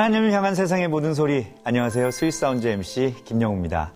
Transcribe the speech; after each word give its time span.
하나님을 0.00 0.32
향한 0.32 0.54
세상의 0.54 0.88
모든 0.88 1.12
소리. 1.12 1.46
안녕하세요. 1.62 2.10
Sweet 2.10 2.38
Sound 2.38 2.66
MC 2.66 3.16
김영우입니다. 3.26 3.92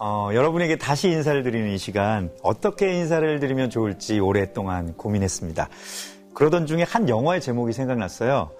어, 0.00 0.30
여러분에게 0.34 0.78
다시 0.78 1.08
인사를 1.10 1.40
드리는 1.44 1.70
이 1.70 1.78
시간 1.78 2.32
어떻게 2.42 2.92
인사를 2.92 3.38
드리면 3.38 3.70
좋을지 3.70 4.18
오랫동안 4.18 4.96
고민했습니다. 4.96 5.68
그러던 6.34 6.66
중에 6.66 6.82
한 6.82 7.08
영화의 7.08 7.40
제목이 7.40 7.72
생각났어요. 7.72 8.50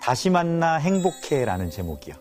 다시 0.00 0.30
만나 0.30 0.76
행복해 0.76 1.44
라는 1.44 1.68
제목이요. 1.68 2.14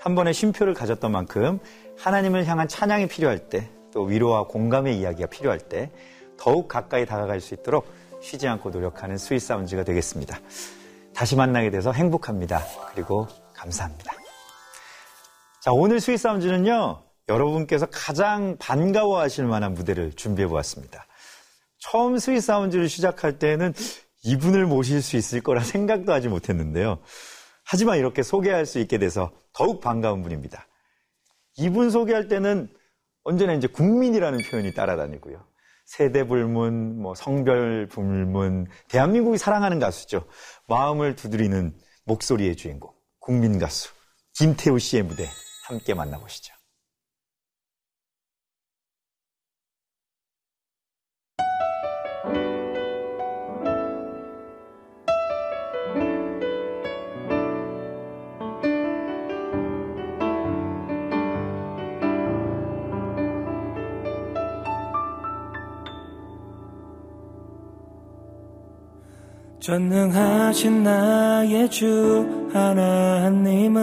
한 0.00 0.14
번의 0.14 0.32
쉼표를 0.32 0.72
가졌던 0.72 1.12
만큼 1.12 1.58
하나님을 1.98 2.46
향한 2.46 2.66
찬양이 2.66 3.08
필요할 3.08 3.50
때, 3.50 3.68
또 3.92 4.04
위로와 4.04 4.46
공감의 4.46 4.98
이야기가 4.98 5.28
필요할 5.28 5.58
때 5.58 5.90
더욱 6.38 6.66
가까이 6.66 7.04
다가갈 7.04 7.42
수 7.42 7.52
있도록 7.52 7.84
쉬지 8.22 8.48
않고 8.48 8.70
노력하는 8.70 9.18
스윗 9.18 9.40
사운즈가 9.40 9.84
되겠습니다. 9.84 10.40
다시 11.14 11.36
만나게 11.36 11.70
돼서 11.70 11.92
행복합니다. 11.92 12.62
그리고 12.94 13.28
감사합니다. 13.54 14.12
자, 15.60 15.72
오늘 15.72 16.00
스윗 16.00 16.18
사운즈는요, 16.18 17.02
여러분께서 17.28 17.86
가장 17.90 18.56
반가워하실 18.58 19.44
만한 19.44 19.74
무대를 19.74 20.12
준비해 20.12 20.48
보았습니다. 20.48 21.06
처음 21.78 22.18
스윗 22.18 22.40
사운즈를 22.40 22.88
시작할 22.88 23.38
때는 23.38 23.72
이분을 24.24 24.66
모실 24.66 25.02
수 25.02 25.16
있을 25.16 25.40
거라 25.40 25.62
생각도 25.62 26.12
하지 26.12 26.28
못했는데요. 26.28 26.98
하지만 27.64 27.98
이렇게 27.98 28.22
소개할 28.22 28.66
수 28.66 28.78
있게 28.78 28.98
돼서 28.98 29.30
더욱 29.52 29.80
반가운 29.80 30.22
분입니다. 30.22 30.66
이분 31.56 31.90
소개할 31.90 32.28
때는 32.28 32.68
언제나 33.24 33.52
이제 33.52 33.66
국민이라는 33.66 34.38
표현이 34.50 34.74
따라다니고요. 34.74 35.44
세대 35.84 36.24
불문, 36.24 37.00
뭐 37.00 37.14
성별 37.14 37.86
불문, 37.88 38.66
대한민국이 38.88 39.38
사랑하는 39.38 39.78
가수죠. 39.78 40.26
마음을 40.68 41.16
두드리는 41.16 41.74
목소리의 42.04 42.56
주인공, 42.56 42.92
국민 43.18 43.58
가수 43.58 43.90
김태우 44.34 44.78
씨의 44.78 45.02
무대 45.02 45.28
함께 45.66 45.94
만나보시죠. 45.94 46.54
전능하신 69.62 70.82
나의 70.82 71.70
주 71.70 72.50
하나님은 72.52 73.78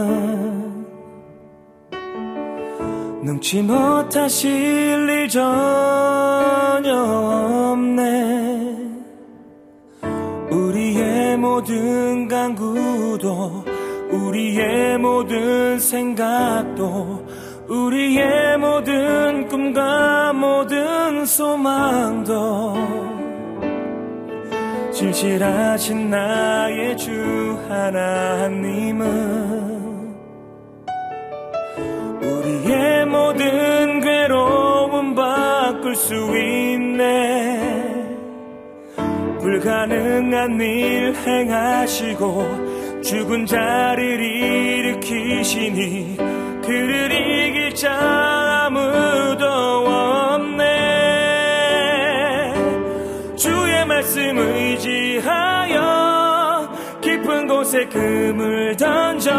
능치 3.23 3.61
못하실 3.61 4.51
일 4.51 5.29
전혀 5.29 6.93
없네. 7.71 8.75
우리의 10.51 11.37
모든 11.37 12.27
간구도 12.27 13.63
우리의 14.11 14.97
모든 14.97 15.79
생각도 15.79 17.25
우리의 17.69 18.57
모든 18.57 19.47
꿈과 19.47 20.33
모든 20.33 21.25
소망도 21.25 23.18
진실하신 24.99 26.09
나의 26.09 26.97
주 26.97 27.57
하나님은 27.69 29.05
우리의 32.21 33.05
모든 33.05 34.01
괴로움 34.01 35.15
바꿀 35.15 35.95
수 35.95 36.13
있네. 36.13 38.09
불가능한 39.39 40.59
일 40.59 41.15
행하시고 41.15 43.01
죽은 43.01 43.45
자를 43.45 44.21
일으키시니 44.21 46.17
그를 46.61 47.11
이길 47.13 47.73
자 47.73 48.65
아무 48.65 49.08
의지하여 54.39 55.79
깊은 57.01 57.47
곳에 57.47 57.85
금을 57.87 58.75
던져. 58.77 59.31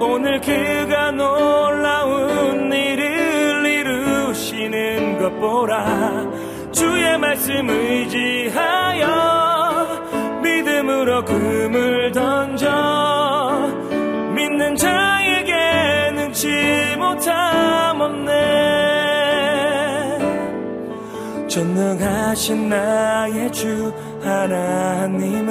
오늘 0.00 0.40
그가 0.40 1.10
놀라운 1.12 2.72
일을 2.72 3.66
이루시는 3.66 5.18
것 5.18 5.40
보라. 5.40 6.26
주의 6.72 7.18
말씀 7.18 7.68
의지하여 7.68 9.06
믿음으로 10.42 11.24
금을 11.24 12.12
던져. 12.12 12.68
믿는 14.34 14.76
자에게 14.76 15.52
는 16.12 16.32
지 16.32 16.46
못함 16.96 18.00
없네 18.00 18.99
전능하신 21.50 22.68
나의 22.68 23.50
주 23.50 23.92
하나님은 24.22 25.50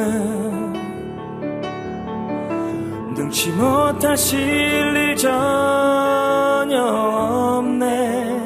능치 3.15 3.51
못하실 3.51 4.39
일 4.39 5.15
전혀 5.17 6.81
없네. 6.81 8.39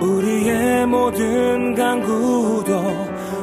우리의 0.00 0.86
모든 0.86 1.74
강구도 1.76 2.74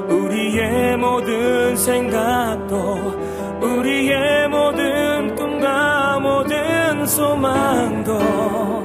우리의 0.09 0.97
모든 0.97 1.77
생각도 1.77 2.97
우리의 3.61 4.49
모든 4.49 5.33
꿈과 5.33 6.19
모든 6.19 7.05
소망도 7.05 8.76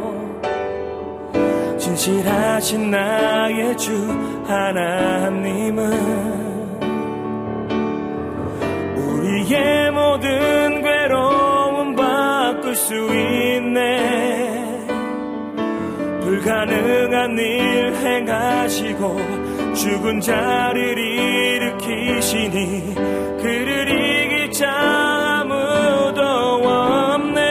진실하신 1.83 2.93
나의 2.93 3.77
주 3.77 3.93
하나님은 4.47 5.93
우리의 8.97 9.91
모든 9.91 10.81
괴로움 10.81 11.97
바꿀 11.97 12.77
수 12.77 12.95
있네. 12.95 14.87
불가능한 16.21 17.37
일 17.37 17.97
행하시고 17.97 19.75
죽은 19.75 20.21
자를 20.21 20.97
일으키시니 20.97 22.95
그를 22.95 23.89
이길 23.89 24.53
자 24.53 24.71
아무도 25.41 26.23
없네. 26.23 27.43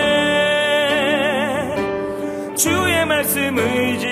주의 2.55 3.05
말씀 3.05 3.57
의지 3.57 4.10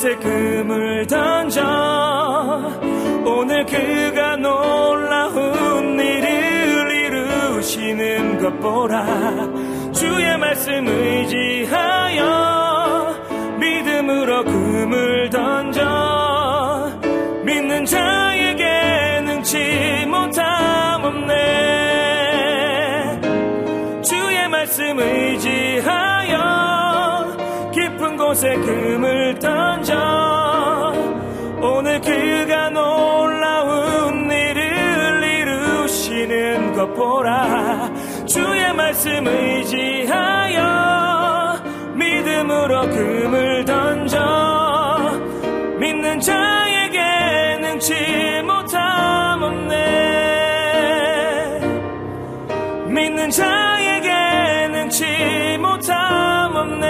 곳에 0.00 0.16
금을 0.16 1.06
던져. 1.06 1.60
오늘 3.26 3.66
그가 3.66 4.36
놀라운 4.36 6.00
일을 6.00 6.90
이루시는 7.04 8.38
것 8.38 8.58
보라. 8.60 9.04
주의 9.92 10.38
말씀 10.38 10.88
의지하여 10.88 12.24
믿음으로 13.58 14.44
금을 14.44 15.28
던져. 15.28 15.82
믿는 17.44 17.84
자에게 17.84 19.20
능치 19.26 20.06
못함 20.06 21.04
없네. 21.04 22.40
주의 24.02 24.48
말씀 24.48 24.98
의지하여 24.98 26.60
곳에 28.30 28.54
금을 28.54 29.39
보라. 36.94 37.90
주의 38.26 38.72
말씀 38.74 39.26
의지하여 39.26 40.60
믿음으로 41.94 42.82
금을 42.82 43.64
던져. 43.64 44.18
믿는 45.78 46.20
자에게 46.20 47.58
능치 47.60 48.42
못함 48.44 49.42
없네. 49.42 49.80
믿는 52.88 53.30
자에게 53.30 54.68
능치 54.68 55.58
못함 55.58 56.54
없네. 56.54 56.86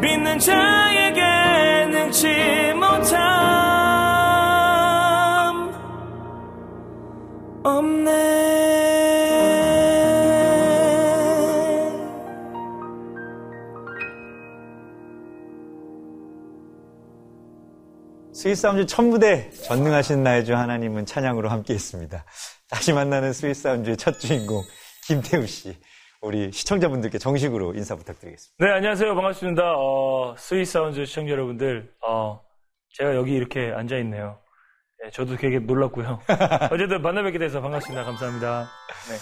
믿는 0.00 0.38
자에게 0.38 1.86
능치 1.90 2.55
스윗사운드 18.46 18.86
천부대 18.86 19.50
전능하신 19.50 20.22
나의 20.22 20.44
주 20.44 20.54
하나님은 20.54 21.04
찬양으로 21.04 21.48
함께했습니다. 21.48 22.24
다시 22.70 22.92
만나는 22.92 23.32
Sweet 23.32 23.59
Sound의 23.59 23.96
첫 23.96 24.20
주인공 24.20 24.62
김태우 25.08 25.44
씨, 25.48 25.76
우리 26.20 26.52
시청자분들께 26.52 27.18
정식으로 27.18 27.74
인사 27.74 27.96
부탁드리겠습니다. 27.96 28.64
네, 28.64 28.70
안녕하세요. 28.70 29.16
반갑습니다. 29.16 29.62
어, 29.76 30.36
Sweet 30.38 30.64
Sound 30.66 31.04
시청자 31.06 31.32
여러분들, 31.32 31.92
어, 32.06 32.40
제가 32.90 33.16
여기 33.16 33.32
이렇게 33.32 33.72
앉아 33.74 33.96
있네요. 33.98 34.38
네, 35.02 35.10
저도 35.10 35.36
되게 35.36 35.58
놀랐고요. 35.58 36.20
어쨌든 36.70 37.02
만나 37.02 37.24
뵙게 37.24 37.38
돼서 37.38 37.60
반갑습니다. 37.60 38.04
감사합니다. 38.04 38.68
네. 39.08 39.16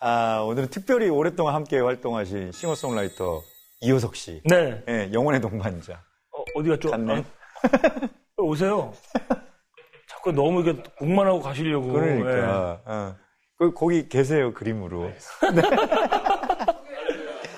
아, 0.00 0.40
오늘은 0.40 0.70
특별히 0.70 1.08
오랫동안 1.10 1.54
함께 1.54 1.78
활동하신 1.78 2.50
싱어송라이터 2.50 3.40
이효석 3.82 4.16
씨, 4.16 4.42
네. 4.46 4.82
예, 4.88 5.10
영혼의 5.12 5.40
동반자. 5.40 5.92
어, 6.32 6.44
어디 6.56 6.70
갔죠? 6.70 6.90
갔네. 6.90 7.18
아, 7.20 7.24
오세요. 8.38 8.92
자꾸 10.08 10.32
너무 10.32 10.60
이게 10.60 10.82
목만 11.00 11.26
하고 11.26 11.40
가시려고. 11.40 11.86
네. 12.00 12.18
그러니까, 12.18 12.80
어. 12.84 13.16
그, 13.56 13.72
거기 13.72 14.08
계세요, 14.08 14.52
그림으로. 14.52 15.10
네. 15.54 15.62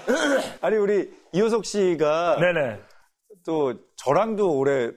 아니, 0.61 0.77
우리 0.77 1.11
이효석 1.33 1.65
씨가 1.65 2.39
네. 2.41 2.53
네네. 2.53 2.81
또 3.45 3.75
저랑도 3.97 4.57
오래, 4.59 4.91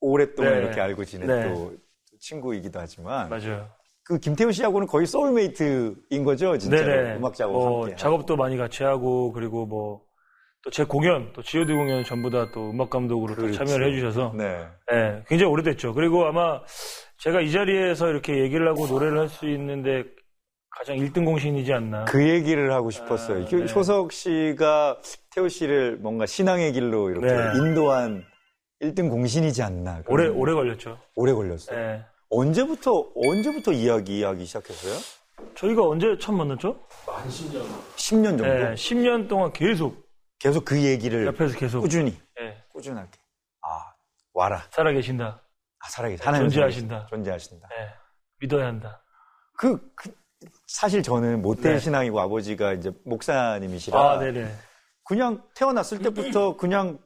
오랫동안 0.00 0.54
네. 0.54 0.58
이렇게 0.60 0.80
알고 0.80 1.04
지낸 1.04 1.26
네. 1.26 1.52
또 1.52 1.72
친구이기도 2.20 2.78
하지만 2.78 3.28
맞아요. 3.28 3.68
그 4.04 4.18
김태우 4.18 4.50
씨하고는 4.52 4.86
거의 4.86 5.06
소울메이트인 5.06 6.24
거죠. 6.24 6.56
네네. 6.58 7.16
음악 7.16 7.34
작업 7.34 7.52
뭐, 7.52 7.82
함께. 7.82 7.96
작업도 7.96 8.36
많이 8.36 8.56
같이 8.56 8.82
하고, 8.82 9.32
그리고 9.32 9.66
뭐, 9.66 10.04
또 10.64 10.70
제 10.70 10.84
공연, 10.84 11.32
또 11.32 11.42
GOD 11.42 11.72
공연 11.72 12.04
전부 12.04 12.30
다 12.30 12.48
또 12.52 12.70
음악 12.70 12.88
감독으로 12.90 13.34
또 13.34 13.42
그렇지. 13.42 13.58
참여를 13.58 13.90
해주셔서, 13.92 14.32
네. 14.36 14.64
네, 14.90 15.22
굉장히 15.26 15.50
오래됐죠. 15.52 15.92
그리고 15.92 16.24
아마 16.24 16.60
제가 17.18 17.40
이 17.40 17.50
자리에서 17.50 18.08
이렇게 18.08 18.38
얘기를 18.42 18.66
하고 18.68 18.86
노래를 18.86 19.18
할 19.18 19.28
수 19.28 19.48
있는데 19.48 20.04
가장 20.70 20.96
1등 20.96 21.24
공신이지 21.24 21.72
않나. 21.72 22.04
그 22.04 22.26
얘기를 22.28 22.72
하고 22.72 22.90
싶었어요. 22.90 23.44
아, 23.44 23.46
효- 23.46 23.64
네. 23.64 23.72
효석 23.74 24.12
씨가 24.12 24.98
태우 25.34 25.48
씨를 25.48 25.96
뭔가 25.98 26.26
신앙의 26.26 26.72
길로 26.72 27.10
이렇게 27.10 27.26
네. 27.26 27.42
인도한 27.58 28.24
1등 28.80 29.10
공신이지 29.10 29.62
않나. 29.62 30.02
오래, 30.06 30.28
오래 30.28 30.52
걸렸죠. 30.54 30.98
오래 31.16 31.32
걸렸어요. 31.32 31.76
네. 31.76 32.04
언제부터 32.30 33.10
언제부터 33.16 33.72
이야기하기 33.72 34.44
시작했어요? 34.44 34.94
저희가 35.56 35.82
언제 35.86 36.06
처음 36.20 36.38
만났죠? 36.38 36.76
10년 37.96 38.22
정도. 38.38 38.44
네, 38.44 38.74
10년 38.74 39.28
동안 39.28 39.52
계속 39.52 40.02
계속 40.42 40.64
그 40.64 40.82
얘기를 40.82 41.24
옆에서 41.26 41.56
계속 41.56 41.80
꾸준히 41.82 42.18
네, 42.36 42.64
꾸준하게. 42.72 43.10
아 43.62 43.94
와라. 44.32 44.66
살아계신다. 44.72 45.40
아, 45.78 45.88
살아계시. 45.88 46.20
하나님 46.24 46.48
존재하신다. 46.48 47.06
존재하신다. 47.06 47.68
네, 47.68 47.76
믿어야 48.40 48.66
한다. 48.66 49.04
그, 49.56 49.92
그 49.94 50.10
사실 50.66 51.00
저는 51.04 51.42
모태 51.42 51.74
네. 51.74 51.78
신앙이고 51.78 52.18
아버지가 52.18 52.72
이제 52.72 52.90
목사님이시라 53.04 54.00
아, 54.00 54.18
네네. 54.18 54.52
그냥 55.04 55.44
태어났을 55.54 56.00
때부터 56.00 56.56
그냥 56.56 56.98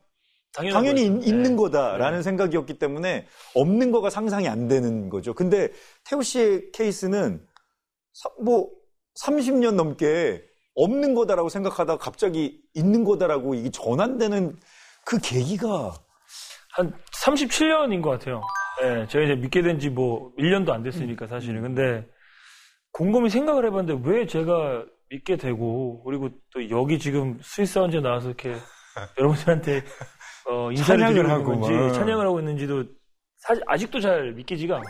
당연히. 0.55 1.03
있- 1.03 1.27
있는 1.27 1.51
네. 1.51 1.57
거다라는 1.57 2.23
생각이었기 2.23 2.79
때문에 2.79 3.27
없는 3.55 3.91
거가 3.93 4.09
상상이 4.09 4.49
안 4.49 4.67
되는 4.69 5.11
거죠. 5.11 5.35
근데 5.35 5.71
태우 6.05 6.23
씨의 6.23 6.73
케이스는 6.73 7.47
사- 8.15 8.31
뭐 8.43 8.71
30년 9.21 9.75
넘게 9.75 10.43
없는 10.77 11.15
거다라고 11.15 11.49
생각하다가 11.49 11.99
갑자기 11.99 12.61
있는 12.75 13.03
거다라고 13.05 13.55
이게 13.55 13.71
전환되는 13.71 14.57
그 15.05 15.19
계기가 15.19 15.95
한 16.73 16.93
37년인 17.25 18.03
것 18.03 18.11
같아요. 18.11 18.43
네, 18.83 19.07
제가 19.09 19.25
이제 19.25 19.35
믿게 19.37 19.63
된 19.63 19.79
지 19.79 19.89
뭐 19.91 20.33
1년도 20.39 20.71
안 20.71 20.83
됐으니까 20.83 21.27
사실은. 21.27 21.63
근데 21.63 22.07
곰곰이 22.93 23.31
생각을 23.31 23.65
해봤는데 23.67 24.09
왜 24.11 24.27
제가 24.27 24.85
믿게 25.11 25.37
되고 25.37 26.03
그리고 26.05 26.29
또 26.53 26.69
여기 26.71 26.99
지금 26.99 27.39
스위스 27.43 27.79
언제 27.79 28.01
나와서 28.01 28.29
이렇게 28.29 28.55
여러분들한테 29.19 29.83
어, 30.51 30.71
인사를 30.73 31.01
찬양을 31.01 31.31
하고 31.31 31.55
있는지 31.55 31.73
막. 31.75 31.93
찬양을 31.93 32.27
하고 32.27 32.39
있는지도 32.41 32.85
사실 33.39 33.63
아직도 33.67 34.01
잘 34.01 34.33
믿기지가 34.33 34.77
않고 34.77 34.89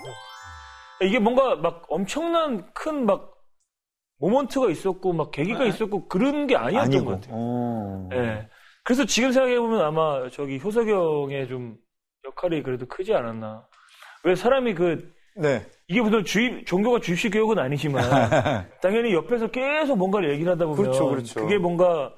이게 1.02 1.18
뭔가 1.18 1.54
막 1.56 1.84
엄청난 1.88 2.72
큰 2.72 3.04
막 3.06 3.35
모먼트가 4.18 4.70
있었고 4.70 5.12
막 5.12 5.30
계기가 5.30 5.64
있었고 5.64 6.08
그런 6.08 6.46
게 6.46 6.56
아니었던 6.56 6.92
아니고. 6.92 7.04
것 7.04 7.20
같아요. 7.20 7.34
어. 7.36 8.08
예. 8.12 8.48
그래서 8.84 9.04
지금 9.04 9.32
생각해 9.32 9.58
보면 9.58 9.80
아마 9.80 10.28
저기 10.30 10.58
효석영의 10.58 11.48
좀 11.48 11.76
역할이 12.24 12.62
그래도 12.62 12.86
크지 12.86 13.14
않았나. 13.14 13.66
왜 14.24 14.34
사람이 14.34 14.74
그, 14.74 15.12
네. 15.36 15.66
이게 15.88 16.00
무슨 16.00 16.24
주입, 16.24 16.66
종교가 16.66 17.00
주입식 17.00 17.30
교육은 17.30 17.58
아니지만, 17.58 18.02
당연히 18.80 19.12
옆에서 19.12 19.48
계속 19.48 19.96
뭔가를 19.96 20.30
얘기를 20.32 20.52
하다 20.52 20.66
보면, 20.66 20.82
그렇죠, 20.82 21.08
그렇죠. 21.08 21.46
게 21.46 21.58
뭔가 21.58 22.12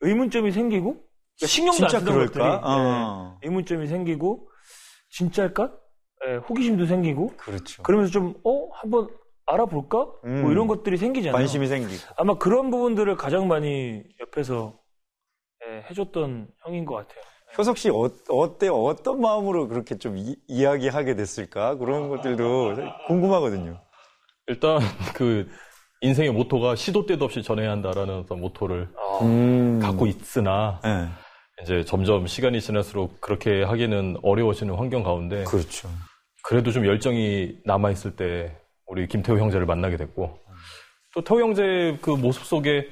의문점이 0.00 0.52
생기고, 0.52 0.92
그러니까 0.94 1.46
신경도 1.46 1.84
안 1.84 1.90
쓰던? 1.90 2.26
것들이, 2.26 2.44
어. 2.44 3.38
예, 3.42 3.46
의문점이 3.48 3.86
생기고, 3.86 4.48
진짜일까? 5.10 5.72
예, 6.26 6.36
호기심도 6.36 6.86
생기고, 6.86 7.28
그렇죠. 7.36 7.82
그러면서 7.82 8.12
좀, 8.12 8.34
어? 8.44 8.68
한번 8.74 9.08
알아볼까? 9.46 10.06
음. 10.24 10.42
뭐 10.42 10.50
이런 10.50 10.66
것들이 10.66 10.96
생기잖아요. 10.96 11.36
관심이 11.36 11.66
생기고. 11.66 12.02
아마 12.16 12.36
그런 12.38 12.70
부분들을 12.70 13.16
가장 13.16 13.48
많이 13.48 14.02
옆에서 14.20 14.74
예, 15.66 15.84
해줬던 15.90 16.48
형인 16.64 16.84
것 16.84 16.94
같아요. 16.94 17.22
효석 17.56 17.78
씨 17.78 17.88
어, 17.88 18.10
어때 18.30 18.68
어떤 18.68 19.20
마음으로 19.20 19.68
그렇게 19.68 19.96
좀 19.96 20.16
이, 20.18 20.36
이야기하게 20.48 21.14
됐을까 21.14 21.76
그런 21.76 22.08
것들도 22.08 22.74
궁금하거든요. 23.06 23.80
일단 24.46 24.78
그 25.14 25.48
인생의 26.00 26.32
모토가 26.32 26.74
시도 26.74 27.06
때도 27.06 27.24
없이 27.24 27.42
전해야 27.42 27.70
한다라는 27.70 28.18
어떤 28.18 28.40
모토를 28.40 28.88
음. 29.22 29.78
갖고 29.80 30.06
있으나 30.06 30.80
네. 30.82 31.08
이제 31.62 31.84
점점 31.84 32.26
시간이 32.26 32.60
지날수록 32.60 33.20
그렇게 33.20 33.62
하기는 33.62 34.18
어려워지는 34.22 34.74
환경 34.74 35.02
가운데 35.02 35.44
그렇죠. 35.44 35.88
그래도 36.42 36.72
좀 36.72 36.84
열정이 36.84 37.60
남아 37.64 37.90
있을 37.92 38.16
때 38.16 38.54
우리 38.86 39.06
김태우 39.06 39.38
형제를 39.38 39.66
만나게 39.66 39.96
됐고 39.96 40.38
또 41.14 41.24
태우 41.24 41.40
형제 41.40 41.96
그 42.00 42.10
모습 42.10 42.44
속에 42.44 42.88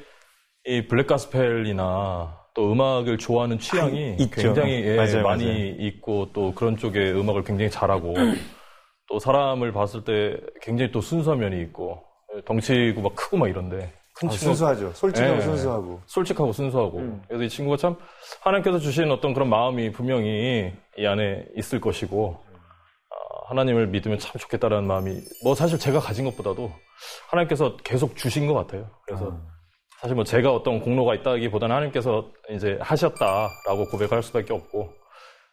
이 0.64 0.86
블랙 0.86 1.06
가스펠이나 1.06 2.38
또 2.54 2.72
음악을 2.72 3.18
좋아하는 3.18 3.58
취향이 3.58 4.16
그, 4.16 4.22
있죠. 4.24 4.42
굉장히 4.42 4.82
예, 4.84 4.96
맞아요, 4.96 5.22
많이 5.22 5.44
맞아요. 5.44 5.88
있고 5.88 6.28
또 6.32 6.54
그런 6.54 6.76
쪽에 6.76 7.10
음악을 7.12 7.44
굉장히 7.44 7.70
잘하고 7.70 8.14
또 9.08 9.18
사람을 9.18 9.72
봤을 9.72 10.04
때 10.04 10.36
굉장히 10.60 10.92
또 10.92 11.00
순수한 11.00 11.38
면이 11.38 11.60
있고 11.62 12.02
덩치고 12.44 13.00
막 13.00 13.14
크고 13.14 13.36
막 13.36 13.48
이런데 13.48 13.92
큰 14.14 14.28
아, 14.28 14.32
친구 14.32 14.54
순수하죠. 14.54 14.92
솔직하고 14.92 15.36
예. 15.36 15.40
순수하고. 15.40 16.00
솔직하고 16.06 16.52
순수하고 16.52 16.98
음. 16.98 17.22
그래서 17.26 17.44
이 17.44 17.48
친구가 17.48 17.76
참 17.78 17.96
하나님께서 18.42 18.78
주신 18.78 19.10
어떤 19.10 19.32
그런 19.32 19.48
마음이 19.48 19.90
분명히 19.90 20.72
이 20.98 21.06
안에 21.06 21.46
있을 21.56 21.80
것이고 21.80 22.38
아, 22.46 22.51
하나님을 23.52 23.88
믿으면 23.88 24.18
참 24.18 24.38
좋겠다라는 24.38 24.86
마음이 24.86 25.20
뭐 25.44 25.54
사실 25.54 25.78
제가 25.78 26.00
가진 26.00 26.24
것보다도 26.24 26.72
하나님께서 27.28 27.76
계속 27.78 28.16
주신 28.16 28.46
것 28.46 28.54
같아요. 28.54 28.90
그래서 29.06 29.28
음. 29.28 29.46
사실 30.00 30.14
뭐 30.14 30.24
제가 30.24 30.52
어떤 30.52 30.80
공로가 30.80 31.14
있다기보다는 31.14 31.74
하나님께서 31.74 32.32
이제 32.50 32.78
하셨다라고 32.80 33.90
고백할 33.90 34.22
수밖에 34.22 34.54
없고 34.54 34.92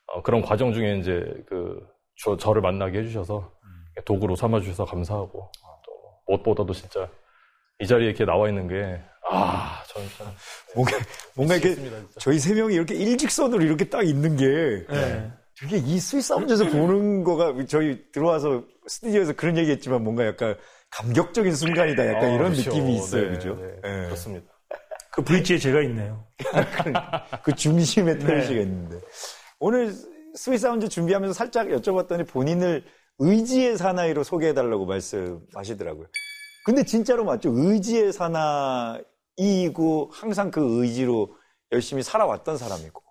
어, 0.07 0.21
그런 0.23 0.41
과정 0.41 0.73
중에 0.73 0.97
이제 0.97 1.23
그 1.47 1.79
저, 2.23 2.37
저를 2.37 2.61
만나게 2.61 2.99
해주셔서 2.99 3.37
음. 3.39 4.01
도구로 4.05 4.35
삼아주셔서 4.35 4.85
감사하고 4.85 5.51
또 5.85 5.91
무엇보다도 6.27 6.73
진짜 6.73 7.09
이 7.79 7.87
자리에 7.87 8.07
이렇게 8.07 8.25
나와 8.25 8.47
있는 8.47 8.67
게 8.67 9.01
아, 9.29 9.83
저는 9.87 10.07
참 10.17 10.27
뭔가, 10.73 10.97
뭔가 11.35 11.55
이렇게. 11.55 11.75
저희 12.17 12.39
세 12.39 12.53
명이 12.53 12.73
이렇게 12.73 12.95
일직선으로 12.95 13.61
이렇게 13.61 13.89
딱 13.89 14.07
있는 14.07 14.37
게 14.37 14.85
네. 14.89 15.31
되게 15.59 15.77
이 15.77 15.99
스위스 15.99 16.29
사운드에서 16.29 16.65
보는 16.69 17.23
거가 17.23 17.53
저희 17.67 18.01
들어와서 18.11 18.63
스튜디오에서 18.87 19.33
그런 19.33 19.57
얘기 19.57 19.71
했지만 19.71 20.03
뭔가 20.03 20.25
약간 20.25 20.55
감격적인 20.91 21.53
순간이다. 21.53 22.07
약간 22.07 22.23
아, 22.25 22.33
이런 22.33 22.51
그렇죠. 22.53 22.69
느낌이 22.69 22.95
있어요. 22.95 23.23
네, 23.29 23.29
그죠? 23.37 23.55
네, 23.55 23.75
예. 23.77 24.05
그렇습니다. 24.05 24.47
그 25.11 25.23
브릿지에 25.23 25.57
제가 25.57 25.81
있네요. 25.83 26.25
그 27.43 27.53
중심에 27.55 28.17
태우 28.17 28.29
네. 28.39 28.45
씨가 28.45 28.61
있는데. 28.61 28.99
오늘 29.59 29.93
스위스 30.35 30.61
사운드 30.63 30.87
준비하면서 30.87 31.33
살짝 31.33 31.67
여쭤봤더니 31.67 32.27
본인을 32.27 32.85
의지의 33.19 33.77
사나이로 33.77 34.23
소개해달라고 34.23 34.85
말씀하시더라고요. 34.85 36.07
근데 36.65 36.83
진짜로 36.83 37.25
맞죠? 37.25 37.51
의지의 37.53 38.13
사나이고 38.13 40.09
항상 40.13 40.51
그 40.51 40.81
의지로 40.83 41.35
열심히 41.71 42.01
살아왔던 42.01 42.57
사람이고. 42.57 43.01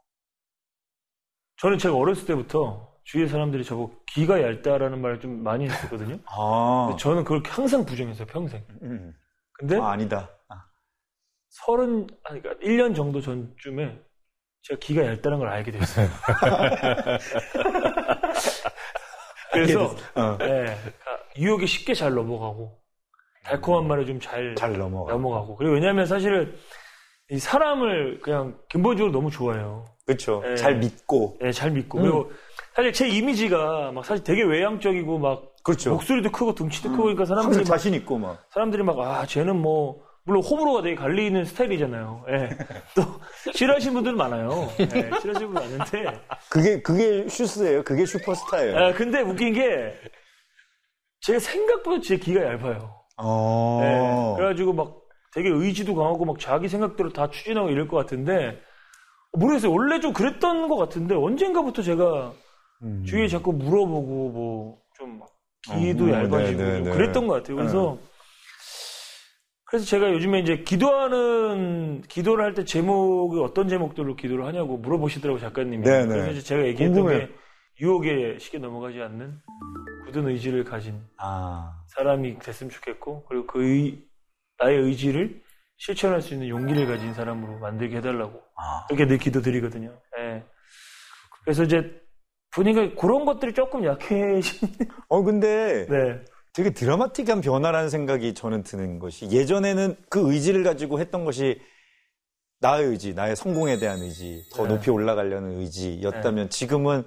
저는 1.59 1.79
제가 1.79 1.95
어렸을 1.97 2.27
때부터 2.27 2.89
주위의 3.05 3.29
사람들이 3.29 3.65
저보고 3.65 3.95
귀가 4.07 4.41
얇다라는 4.43 5.01
말을 5.01 5.21
좀 5.21 5.43
많이 5.43 5.65
했었거든요. 5.69 6.19
아, 6.27 6.95
저는 6.99 7.25
그걸 7.25 7.43
항상 7.47 7.85
부정했어요, 7.85 8.27
평생. 8.27 8.65
음. 8.83 9.13
근데 9.55 9.77
아, 9.79 9.91
아니다. 9.91 10.29
아. 10.49 10.65
서른, 11.49 12.07
아니, 12.25 12.43
그러니까 12.43 12.65
1년 12.67 12.95
정도 12.95 13.21
전쯤에 13.21 13.99
제가 14.63 14.79
귀가 14.81 15.05
얇다는 15.07 15.39
걸 15.39 15.49
알게 15.49 15.71
됐어요. 15.73 16.09
그래서, 19.53 19.85
어. 20.15 20.37
네, 20.39 20.47
그러니까 20.65 21.19
유혹에 21.39 21.67
쉽게 21.67 21.95
잘 21.95 22.15
넘어가고, 22.15 22.79
달콤한 23.45 23.89
말에 23.89 24.05
좀 24.05 24.21
잘 24.21 24.55
잘 24.55 24.77
넘어가. 24.79 25.13
넘어가고. 25.13 25.57
그리고 25.57 25.75
왜냐하면 25.75 26.07
사실은 26.07 26.55
이 27.31 27.39
사람을 27.39 28.21
그냥 28.21 28.59
근본적으로 28.71 29.13
너무 29.13 29.31
좋아해요. 29.31 29.87
그렇죠. 30.09 30.43
예. 30.47 30.57
잘 30.57 30.77
믿고. 30.77 31.37
네, 31.39 31.53
잘 31.53 31.71
믿고. 31.71 31.99
음. 31.99 32.03
그리고 32.03 32.33
사실 32.75 32.93
제 32.95 33.09
이미지가 33.09 33.93
막 33.93 34.07
사실 34.07 34.25
되게 34.25 34.43
외향적이고 34.43 35.19
막 35.19 35.55
그렇죠. 35.63 35.91
목소리도 35.91 36.33
크고 36.33 36.55
등치도 36.55 36.91
크고 36.93 37.03
그러니까 37.03 37.25
항상 37.25 37.37
사람들이 37.37 37.61
막, 37.61 37.67
자신 37.67 37.95
있고 37.95 38.17
막. 38.17 38.43
사람들이 38.51 38.83
막, 38.85 38.99
아, 39.01 39.27
쟤는 39.27 39.57
뭐, 39.57 40.01
물론 40.25 40.43
호불호가 40.43 40.81
되게 40.81 40.95
갈리는 40.95 41.45
스타일이잖아요. 41.45 42.25
예. 42.31 42.49
또, 42.97 43.03
싫어하시는 43.53 43.93
분들 43.93 44.15
많아요. 44.15 44.71
예, 44.81 44.87
싫어하시는 44.87 45.53
분들 45.53 45.79
많은데. 45.79 46.21
그게 46.49 46.81
그게 46.81 47.29
슈스예요. 47.29 47.83
그게 47.85 48.07
슈퍼스타예요. 48.07 48.79
아, 48.79 48.93
근데 48.95 49.21
웃긴 49.21 49.53
게, 49.53 49.93
제가 51.21 51.39
생각보다 51.39 52.01
제 52.01 52.17
귀가 52.17 52.43
얇아요. 52.43 52.95
어. 53.19 53.81
예. 53.83 54.37
그래가지고 54.39 54.73
막 54.73 54.97
되게 55.35 55.51
의지도 55.51 55.95
강하고 55.95 56.25
막 56.25 56.39
자기 56.39 56.67
생각대로 56.69 57.13
다 57.13 57.29
추진하고 57.29 57.69
이럴 57.69 57.89
것 57.89 57.99
같은데, 57.99 58.59
모르겠어요. 59.33 59.73
원래 59.73 60.01
좀 60.01 60.13
그랬던 60.13 60.69
것 60.69 60.77
같은데, 60.77 61.15
언젠가부터 61.15 61.83
제가 61.83 62.33
음. 62.83 63.05
주위에 63.05 63.29
자꾸 63.29 63.53
물어보고, 63.53 64.31
뭐, 64.31 64.79
좀, 64.95 65.21
귀도 65.67 66.07
어, 66.07 66.11
얇아지고, 66.11 66.39
네, 66.39 66.55
네, 66.55 66.81
네. 66.81 66.91
그랬던 66.91 67.27
것 67.27 67.35
같아요. 67.35 67.57
그래서, 67.57 67.99
그래서 69.65 69.85
제가 69.85 70.13
요즘에 70.13 70.41
이제 70.41 70.59
기도하는, 70.59 72.03
기도를 72.09 72.45
할 72.45 72.55
때 72.55 72.65
제목이 72.65 73.39
어떤 73.41 73.69
제목들로 73.69 74.17
기도를 74.17 74.47
하냐고 74.47 74.79
물어보시더라고요, 74.79 75.41
작가님이. 75.41 75.85
네, 75.85 76.07
네. 76.07 76.15
그래서 76.23 76.41
제가 76.41 76.63
얘기했던 76.67 76.95
궁금해요. 77.03 77.27
게, 77.27 77.33
유혹에 77.81 78.39
쉽게 78.41 78.59
넘어가지 78.59 79.01
않는 79.01 79.39
굳은 80.07 80.27
의지를 80.29 80.65
가진 80.65 81.01
아. 81.19 81.83
사람이 81.89 82.39
됐으면 82.39 82.71
좋겠고, 82.71 83.25
그리고 83.29 83.47
그 83.47 83.63
의, 83.63 84.03
나의 84.59 84.79
의지를 84.79 85.43
실천할 85.79 86.21
수 86.21 86.35
있는 86.35 86.49
용기를 86.49 86.87
가진 86.87 87.15
사람으로 87.15 87.59
만들게 87.59 87.97
해달라고. 87.99 88.43
아. 88.57 88.85
그렇게 88.89 89.07
늘 89.07 89.19
기도드리거든요. 89.19 89.97
예. 90.19 90.45
그래서 91.45 91.63
이제 91.63 92.01
보니까 92.51 92.95
그런 93.01 93.25
것들이 93.25 93.55
조금 93.55 93.85
약해진. 93.85 94.69
어 95.09 95.23
근데 95.23 95.87
네. 95.91 96.25
되게 96.53 96.71
드라마틱한 96.71 97.41
변화라는 97.41 97.89
생각이 97.89 98.35
저는 98.35 98.65
드는 98.65 98.99
것이 98.99 99.31
예전에는 99.31 99.97
그 100.11 100.33
의지를 100.33 100.65
가지고 100.65 100.99
했던 100.99 101.25
것이 101.25 101.61
나의 102.61 102.87
의지, 102.87 103.15
나의 103.15 103.37
성공에 103.37 103.79
대한 103.79 104.01
의지, 104.01 104.45
더 104.53 104.65
네. 104.65 104.75
높이 104.75 104.91
올라가려는 104.91 105.61
의지였다면 105.61 106.51
지금은 106.51 107.07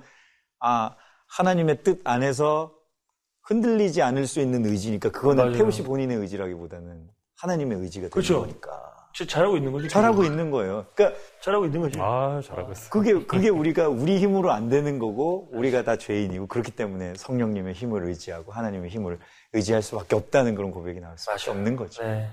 아 0.60 0.96
하나님의 1.28 1.84
뜻 1.84 2.00
안에서 2.06 2.74
흔들리지 3.44 4.02
않을 4.02 4.28
수 4.28 4.40
있는 4.40 4.66
의지니까 4.66 5.12
그거는 5.12 5.44
맞아요. 5.44 5.58
태우 5.58 5.72
씨 5.72 5.84
본인의 5.84 6.18
의지라기보다는 6.18 7.10
하나님의 7.42 7.80
의지가 7.80 8.04
되는 8.04 8.10
그렇죠. 8.12 8.42
거니까 8.42 8.70
잘하고 9.28 9.58
있는 9.58 9.72
거죠. 9.74 9.88
잘하고. 9.90 10.24
있는 10.24 10.52
거예요. 10.52 10.86
그러니까 10.96 11.20
잘하고 11.42 11.66
있는 11.66 11.82
거지. 11.82 12.00
아, 12.00 12.42
잘하고 12.46 12.72
있어. 12.72 12.90
그게 12.90 13.14
그게 13.26 13.50
우리가 13.50 13.90
우리 13.90 14.18
힘으로 14.20 14.52
안 14.52 14.70
되는 14.70 15.00
거고 15.00 15.50
우리가 15.52 15.84
다 15.84 15.98
죄인이고 15.98 16.48
그렇기 16.48 16.72
때문에 16.72 17.14
성령님의 17.18 17.74
힘을 17.74 18.06
의지하고 18.06 18.52
하나님의 18.54 18.90
힘을 18.90 19.20
의지할 19.54 19.82
수밖에 19.82 20.16
없다는 20.16 20.56
그런 20.56 20.72
고백이 20.72 21.00
나올 21.02 21.18
수밖에 21.18 21.50
맞아요. 21.50 21.60
없는 21.60 21.76
거죠. 21.76 22.04
네. 22.04 22.30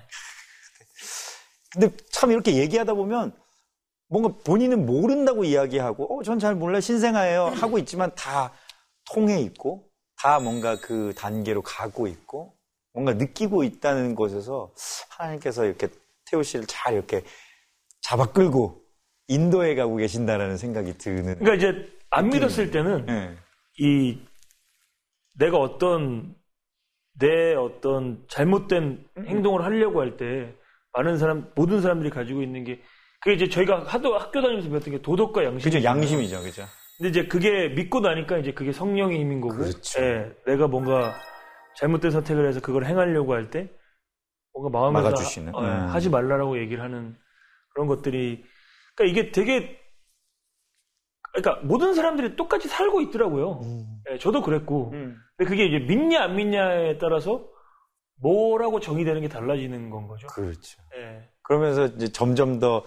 근데 1.72 1.90
참 2.12 2.30
이렇게 2.30 2.54
얘기하다 2.56 2.94
보면 2.94 3.32
뭔가 4.08 4.30
본인은 4.44 4.86
모른다고 4.86 5.44
이야기하고 5.44 6.18
어, 6.18 6.22
전 6.22 6.38
잘 6.38 6.54
몰라 6.54 6.80
신생아예요 6.80 7.46
하고 7.46 7.78
있지만 7.78 8.10
다 8.14 8.52
통해 9.12 9.40
있고 9.40 9.84
다 10.16 10.38
뭔가 10.40 10.76
그 10.80 11.12
단계로 11.16 11.62
가고 11.62 12.06
있고 12.06 12.54
뭔가 12.98 13.14
느끼고 13.14 13.62
있다는 13.62 14.16
것에서 14.16 14.72
하나님께서 15.10 15.64
이렇게 15.64 15.86
태호 16.28 16.42
씨를 16.42 16.66
잘 16.66 16.94
이렇게 16.94 17.22
잡아 18.00 18.26
끌고 18.26 18.82
인도해 19.28 19.76
가고 19.76 19.96
계신다라는 19.96 20.56
생각이 20.56 20.98
드는. 20.98 21.38
그러니까 21.38 21.54
이제 21.54 21.88
안 22.10 22.28
믿었을 22.28 22.72
때는 22.72 23.06
예. 23.08 23.36
이 23.78 24.18
내가 25.38 25.58
어떤 25.58 26.34
내 27.20 27.54
어떤 27.54 28.24
잘못된 28.28 29.04
행동을 29.26 29.62
하려고 29.64 30.00
할 30.00 30.16
때 30.16 30.52
많은 30.92 31.18
사람 31.18 31.52
모든 31.54 31.80
사람들이 31.80 32.10
가지고 32.10 32.42
있는 32.42 32.64
게 32.64 32.80
그게 33.20 33.36
이제 33.36 33.48
저희가 33.48 33.84
하도 33.84 34.18
학교 34.18 34.40
다니면서 34.40 34.68
배웠던 34.70 34.92
게 34.94 35.02
도덕과 35.02 35.44
양심. 35.44 35.70
그죠 35.70 35.84
양심이죠, 35.84 36.42
그죠. 36.42 36.64
근데 36.96 37.10
이제 37.10 37.26
그게 37.28 37.68
믿고 37.68 38.00
나니까 38.00 38.38
이제 38.38 38.52
그게 38.52 38.72
성령의 38.72 39.20
힘인 39.20 39.40
거고. 39.40 39.54
그렇죠. 39.56 40.02
예, 40.02 40.32
내가 40.46 40.66
뭔가 40.66 41.14
잘못된 41.78 42.10
선택을 42.10 42.46
해서 42.48 42.60
그걸 42.60 42.84
행하려고 42.86 43.34
할 43.34 43.50
때 43.50 43.70
뭔가 44.52 44.76
마음에서 44.78 45.02
막아주시는. 45.10 45.54
하, 45.54 45.58
어, 45.58 45.62
음. 45.62 45.88
하지 45.88 46.08
말라라고 46.10 46.58
얘기를 46.58 46.82
하는 46.82 47.16
그런 47.72 47.86
것들이 47.86 48.44
그러니까 48.94 49.20
이게 49.20 49.30
되게 49.32 49.78
그러니까 51.32 51.64
모든 51.66 51.94
사람들이 51.94 52.34
똑같이 52.36 52.66
살고 52.68 53.00
있더라고요. 53.02 53.60
예, 54.10 54.18
저도 54.18 54.42
그랬고. 54.42 54.90
음. 54.92 55.16
근데 55.36 55.48
그게 55.48 55.66
이제 55.66 55.78
믿냐 55.78 56.22
안 56.24 56.36
믿냐에 56.36 56.98
따라서 56.98 57.46
뭐라고 58.20 58.80
정의되는 58.80 59.20
게 59.20 59.28
달라지는 59.28 59.90
건 59.90 60.08
거죠. 60.08 60.26
그렇죠. 60.28 60.82
예. 60.96 61.28
그러면서 61.42 61.86
이제 61.86 62.08
점점 62.10 62.58
더 62.58 62.84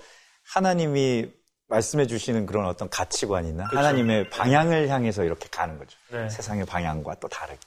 하나님이 0.54 1.32
말씀해 1.70 2.08
주시는 2.08 2.46
그런 2.46 2.66
어떤 2.66 2.90
가치관이나 2.90 3.68
그렇죠. 3.70 3.78
하나님의 3.78 4.30
방향을 4.30 4.90
향해서 4.90 5.24
이렇게 5.24 5.48
가는 5.50 5.78
거죠. 5.78 5.98
네. 6.12 6.28
세상의 6.28 6.66
방향과 6.66 7.16
또 7.22 7.30
다르게. 7.30 7.60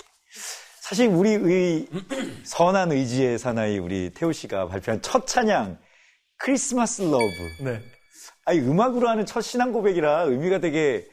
사실 0.84 1.08
우리 1.08 1.30
의 1.30 1.88
선한 2.44 2.92
의지의 2.92 3.38
사나이 3.38 3.78
우리 3.78 4.10
태우 4.10 4.34
씨가 4.34 4.68
발표한 4.68 5.00
첫 5.00 5.26
찬양 5.26 5.78
Christmas 6.36 7.00
Love. 7.00 7.24
네. 7.62 7.80
아니 8.44 8.58
음악으로 8.58 9.08
하는 9.08 9.24
첫 9.24 9.40
신앙 9.40 9.72
고백이라 9.72 10.24
의미가 10.24 10.58
되게 10.58 11.08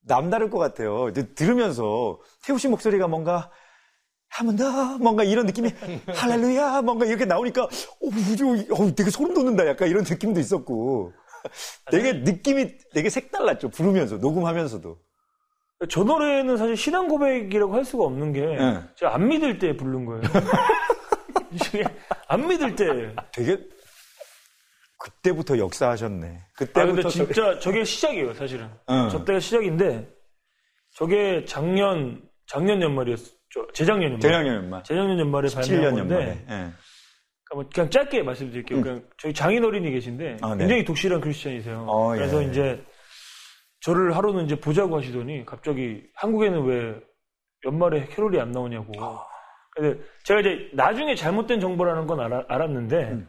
남다를 0.00 0.50
것 0.50 0.58
같아요. 0.58 1.12
들으면서 1.36 2.18
태우 2.42 2.58
씨 2.58 2.66
목소리가 2.66 3.06
뭔가 3.06 3.48
한번 4.28 4.56
더 4.56 4.98
뭔가 4.98 5.22
이런 5.22 5.46
느낌이 5.46 5.70
할렐루야 6.16 6.82
뭔가 6.82 7.06
이렇게 7.06 7.24
나오니까 7.24 7.62
어, 7.62 7.68
어, 7.68 8.82
어, 8.82 8.94
되게 8.96 9.08
소름 9.08 9.34
돋는다 9.34 9.68
약간 9.68 9.86
이런 9.86 10.02
느낌도 10.02 10.40
있었고 10.40 11.12
되게 11.92 12.12
느낌이 12.12 12.76
되게 12.92 13.08
색달랐죠 13.08 13.68
부르면서 13.68 14.16
녹음하면서도 14.16 14.98
저 15.88 16.04
노래는 16.04 16.56
사실 16.56 16.76
신앙 16.76 17.08
고백이라고 17.08 17.74
할 17.74 17.84
수가 17.84 18.04
없는 18.04 18.32
게 18.32 18.40
네. 18.46 18.80
제가 18.96 19.14
안 19.14 19.28
믿을 19.28 19.58
때 19.58 19.76
부른 19.76 20.04
거예요. 20.04 20.22
안 22.28 22.46
믿을 22.48 22.74
때. 22.76 23.14
되게 23.32 23.58
그때부터 24.98 25.58
역사하셨네 25.58 26.26
아 26.28 26.46
그때부터 26.56 26.94
근데 26.94 27.08
진짜 27.08 27.58
저게 27.58 27.84
시작이에요, 27.84 28.32
사실은. 28.34 28.68
응. 28.90 29.08
저 29.10 29.24
때가 29.24 29.40
시작인데 29.40 30.08
저게 30.94 31.44
작년 31.44 32.22
작년 32.46 32.80
연말이었죠. 32.80 33.32
재작년 33.74 34.12
연말. 34.12 34.20
재작년만 34.20 34.84
재작년 34.84 35.18
연말에 35.18 35.48
17년 35.48 35.82
발매한 35.82 35.94
건데 35.96 36.44
예. 36.48 36.54
그러니까 36.54 36.74
뭐 37.54 37.64
그냥 37.74 37.90
짧게 37.90 38.22
말씀드릴게요. 38.22 38.82
그냥 38.82 39.02
저희 39.18 39.34
장인 39.34 39.64
어린이 39.64 39.90
계신데 39.90 40.36
아, 40.42 40.50
네. 40.54 40.58
굉장히 40.58 40.84
독실한 40.84 41.20
크리스천이세요. 41.20 41.84
어, 41.88 42.08
그래서 42.10 42.42
예. 42.42 42.46
이제 42.48 42.84
저를 43.82 44.16
하루는 44.16 44.44
이제 44.44 44.54
보자고 44.58 44.96
하시더니 44.96 45.44
갑자기 45.44 46.02
한국에는 46.14 46.64
왜 46.64 47.00
연말에 47.64 48.06
캐롤이 48.06 48.38
안 48.40 48.52
나오냐고. 48.52 48.92
아. 49.04 49.24
근데 49.74 50.00
제가 50.24 50.40
이제 50.40 50.70
나중에 50.74 51.14
잘못된 51.14 51.60
정보라는 51.60 52.06
건 52.06 52.18
알아- 52.18 52.44
알았는데 52.48 52.96
음. 53.10 53.28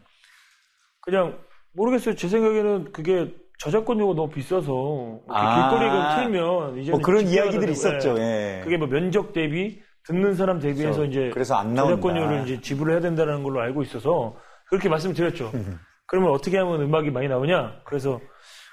그냥 1.00 1.38
모르겠어요. 1.72 2.14
제 2.14 2.28
생각에는 2.28 2.92
그게 2.92 3.34
저작권료가 3.58 4.14
너무 4.14 4.30
비싸서 4.30 5.20
아. 5.28 5.70
길거리에 5.70 6.24
틀면 6.24 6.78
이제 6.78 6.90
뭐 6.92 7.00
그런 7.00 7.26
이야기들이 7.26 7.72
있었죠 7.72 8.16
예. 8.18 8.60
그게 8.64 8.76
뭐 8.76 8.88
면적 8.88 9.32
대비 9.32 9.80
듣는 10.04 10.34
사람 10.34 10.58
대비해서 10.60 10.98
그렇죠. 10.98 11.04
이제 11.04 11.30
그래서 11.32 11.56
안. 11.56 11.74
저작권료를 11.74 12.42
이제 12.44 12.60
지불을 12.60 12.92
해야 12.94 13.00
된다는 13.00 13.42
걸로 13.42 13.60
알고 13.60 13.82
있어서 13.82 14.36
그렇게 14.68 14.88
말씀드렸죠. 14.88 15.50
그러면 16.06 16.30
어떻게 16.32 16.58
하면 16.58 16.82
음악이 16.82 17.10
많이 17.10 17.26
나오냐? 17.28 17.80
그래서 17.84 18.20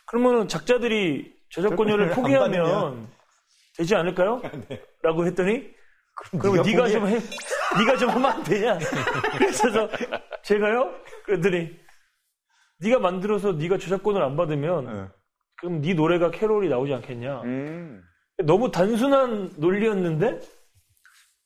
그러면 0.06 0.48
작자들이 0.48 1.34
저작권료를 1.52 2.10
포기하면? 2.12 3.08
되지 3.78 3.96
않을까요? 3.96 4.42
라고 5.02 5.26
했더니 5.26 5.70
그러면 6.40 6.64
네가 6.66 6.84
네가 6.84 6.90
좀 6.90 7.08
해, 7.08 7.20
네가 7.80 7.98
좀 7.98 8.10
하면 8.10 8.32
안 8.32 8.44
되냐? 8.44 8.78
그래서 9.38 9.90
제가요? 10.44 10.94
그랬더니 11.26 11.80
네가 12.80 13.00
만들어서 13.00 13.54
네가 13.54 13.78
저작권을 13.78 14.22
안 14.22 14.36
받으면 14.36 14.86
예. 14.88 15.22
그럼 15.58 15.82
네 15.82 15.94
노래가 15.94 16.32
캐롤이 16.32 16.68
나오지 16.70 16.94
않겠냐? 16.96 17.42
음. 17.44 18.04
너무 18.44 18.72
단순한 18.72 19.54
논리였는데, 19.58 20.40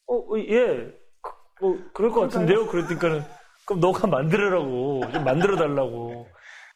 어, 0.08 0.16
어, 0.16 0.40
예, 0.40 0.94
그, 1.22 1.32
뭐, 1.60 1.80
그럴 1.94 2.12
것 2.12 2.22
같은데요? 2.22 2.68
그러니까는, 2.68 3.24
그럼 3.66 3.80
너가 3.82 4.08
만들으라고, 4.08 5.02
좀 5.12 5.24
만들어 5.26 5.58
달라고. 5.58 6.30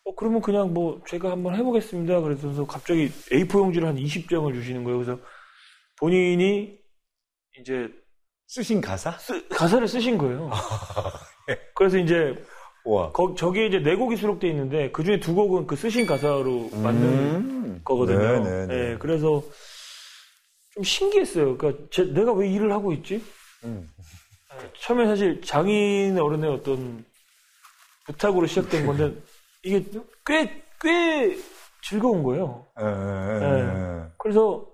어, 0.05 0.15
그러면 0.15 0.41
그냥 0.41 0.73
뭐, 0.73 1.01
제가 1.07 1.31
한번 1.31 1.55
해보겠습니다. 1.55 2.21
그래서 2.21 2.65
갑자기 2.65 3.09
A4 3.31 3.53
용지를 3.59 3.87
한 3.87 3.95
20장을 3.97 4.53
주시는 4.53 4.83
거예요. 4.83 4.99
그래서 5.03 5.19
본인이 5.97 6.77
이제 7.59 7.89
쓰신 8.47 8.81
가사? 8.81 9.11
쓰- 9.19 9.47
가사를 9.49 9.87
쓰신 9.87 10.17
거예요. 10.17 10.49
그래서 11.75 11.97
이제 11.97 12.33
와. 12.85 13.11
거, 13.11 13.35
저기에 13.35 13.67
이제 13.67 13.79
네 13.79 13.95
곡이 13.95 14.15
수록돼 14.15 14.47
있는데 14.49 14.89
그 14.91 15.03
중에 15.03 15.19
두 15.19 15.35
곡은 15.35 15.67
그 15.67 15.75
쓰신 15.75 16.05
가사로 16.07 16.69
만든 16.81 17.03
음. 17.07 17.81
거거든요. 17.83 18.17
네, 18.17 18.39
네, 18.39 18.67
네. 18.67 18.73
예, 18.93 18.97
그래서 18.97 19.43
좀 20.73 20.83
신기했어요. 20.83 21.57
그러니까 21.57 21.83
제- 21.91 22.05
내가 22.05 22.31
왜 22.33 22.49
일을 22.49 22.71
하고 22.71 22.93
있지? 22.93 23.21
음. 23.65 23.87
예, 24.53 24.71
처음에 24.79 25.05
사실 25.05 25.41
장인 25.41 26.17
어른의 26.17 26.49
어떤 26.49 27.03
부탁으로 28.05 28.47
시작된 28.47 28.85
건데 28.87 29.13
이게 29.63 29.83
꽤 30.25 30.69
꽤 30.81 31.37
즐거운 31.81 32.23
거예요. 32.23 32.67
에, 32.79 32.83
에, 32.85 33.61
에. 33.61 34.07
그래서 34.17 34.65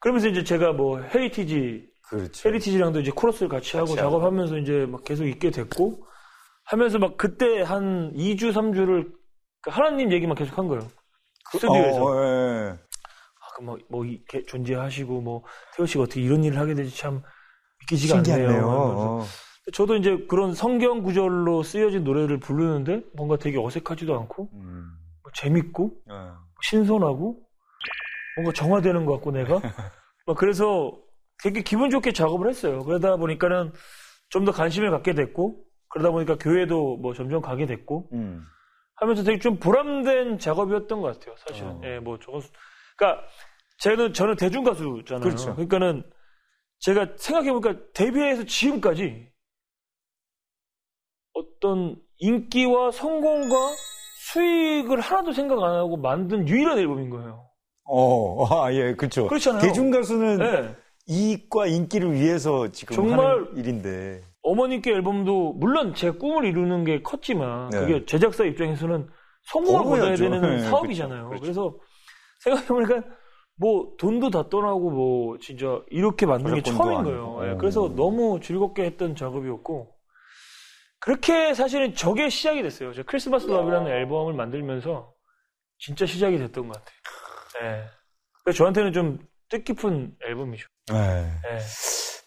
그러면서 0.00 0.28
이제 0.28 0.44
제가 0.44 0.72
뭐 0.72 1.00
Heritage 1.00 1.88
그렇죠. 2.08 2.48
Heritage랑도 2.48 3.00
이제 3.00 3.10
코러스를 3.10 3.48
같이 3.48 3.76
하고 3.76 3.88
같이 3.90 3.98
하고. 4.00 4.10
작업하면서 4.12 4.58
이제 4.58 4.86
막 4.86 5.04
계속 5.04 5.24
있게 5.26 5.50
됐고 5.50 6.06
하면서 6.64 6.98
막 6.98 7.16
그때 7.16 7.62
한 7.62 8.12
2주 8.14 8.52
3주를 8.52 9.10
하나님 9.66 10.12
얘기만 10.12 10.36
계속 10.36 10.56
한 10.58 10.68
거예요. 10.68 10.86
스튜디오에서. 11.52 12.04
어, 12.04 12.22
예. 12.24 12.70
아, 12.70 13.54
그 13.56 13.62
뭐, 13.62 13.78
뭐, 13.88 14.04
이렇게 14.04 14.44
존재하시고, 14.44 15.20
뭐, 15.22 15.42
태우 15.74 15.86
씨가 15.86 16.04
어떻게 16.04 16.20
이런 16.20 16.44
일을 16.44 16.58
하게 16.58 16.74
되지 16.74 16.94
참 16.94 17.22
믿기지가 17.80 18.16
신기하네요. 18.16 18.48
않네요. 18.48 19.24
저도 19.72 19.96
이제 19.96 20.16
그런 20.28 20.54
성경 20.54 21.02
구절로 21.02 21.62
쓰여진 21.62 22.04
노래를 22.04 22.38
부르는데 22.40 23.02
뭔가 23.14 23.36
되게 23.36 23.58
어색하지도 23.58 24.18
않고, 24.20 24.48
음. 24.54 24.90
뭐 25.22 25.32
재밌고, 25.34 25.92
어. 26.10 26.36
신선하고, 26.62 27.40
뭔가 28.36 28.52
정화되는 28.52 29.04
것 29.04 29.14
같고, 29.14 29.32
내가. 29.32 29.60
막 30.26 30.36
그래서 30.36 30.96
되게 31.42 31.62
기분 31.62 31.90
좋게 31.90 32.12
작업을 32.12 32.48
했어요. 32.48 32.82
그러다 32.84 33.16
보니까는 33.16 33.72
좀 34.30 34.44
더 34.44 34.52
관심을 34.52 34.90
갖게 34.90 35.14
됐고, 35.14 35.64
그러다 35.88 36.10
보니까 36.10 36.36
교회도 36.36 36.98
뭐 36.98 37.14
점점 37.14 37.40
가게 37.40 37.66
됐고, 37.66 38.08
음. 38.12 38.42
하면서 38.96 39.22
되게 39.22 39.38
좀 39.38 39.58
보람된 39.58 40.38
작업이었던 40.38 41.00
것 41.00 41.18
같아요, 41.18 41.34
사실은. 41.46 41.70
어. 41.70 41.80
예, 41.84 41.98
뭐, 41.98 42.18
저거, 42.18 42.40
그러니까, 42.96 43.22
저는, 43.78 44.12
저는 44.12 44.36
대중 44.36 44.64
가수잖아요. 44.64 45.22
그렇죠. 45.22 45.52
그러니까는, 45.54 46.02
제가 46.80 47.08
생각해 47.16 47.52
보니까 47.52 47.76
데뷔해서 47.94 48.44
지금까지 48.44 49.30
어떤 51.58 51.96
인기와 52.18 52.90
성공과 52.90 53.56
수익을 54.32 55.00
하나도 55.00 55.32
생각 55.32 55.62
안 55.62 55.74
하고 55.74 55.96
만든 55.96 56.48
유일한 56.48 56.78
앨범인 56.78 57.10
거예요. 57.10 57.46
어, 57.84 58.46
아, 58.46 58.72
예, 58.72 58.94
그렇죠. 58.94 59.26
그렇잖아요. 59.28 59.62
대중 59.62 59.90
가수는 59.90 60.38
네. 60.38 60.76
이익과 61.06 61.66
인기를 61.66 62.12
위해서 62.12 62.68
지금 62.70 62.94
정말 62.94 63.26
하는 63.26 63.56
일인데. 63.56 64.22
어머님께 64.42 64.90
앨범도, 64.92 65.54
물론 65.54 65.94
제 65.94 66.10
꿈을 66.10 66.44
이루는 66.44 66.84
게 66.84 67.02
컸지만, 67.02 67.70
네. 67.70 67.80
그게 67.80 68.04
제작사 68.04 68.44
입장에서는 68.44 69.08
성공을 69.50 70.00
어려워야죠. 70.00 70.24
되는 70.24 70.40
네, 70.56 70.58
사업이잖아요. 70.60 71.28
그렇죠. 71.28 71.42
그래서 71.42 71.74
생각해보니까, 72.40 73.02
뭐, 73.56 73.92
돈도 73.98 74.30
다 74.30 74.48
떠나고, 74.48 74.90
뭐, 74.90 75.38
진짜, 75.38 75.80
이렇게 75.90 76.26
만든 76.26 76.54
게 76.54 76.62
처음인 76.62 76.98
안 76.98 77.04
거예요. 77.04 77.40
예, 77.42 77.56
그래서 77.56 77.92
너무 77.94 78.40
즐겁게 78.40 78.84
했던 78.84 79.16
작업이었고, 79.16 79.88
그렇게 81.08 81.54
사실은 81.54 81.94
저게 81.94 82.28
시작이 82.28 82.62
됐어요. 82.62 82.92
저 82.92 83.02
Christmas 83.02 83.46
Love라는 83.46 83.90
앨범을 83.90 84.34
만들면서, 84.34 85.10
진짜 85.78 86.04
시작이 86.04 86.36
됐던 86.36 86.68
것 86.68 86.74
같아요. 86.74 86.96
예. 87.62 87.84
그래서 88.44 88.58
저한테는 88.58 88.92
좀 88.92 89.18
뜻깊은 89.48 90.18
앨범이죠. 90.22 90.68
네. 90.88 91.32
예. 91.50 91.58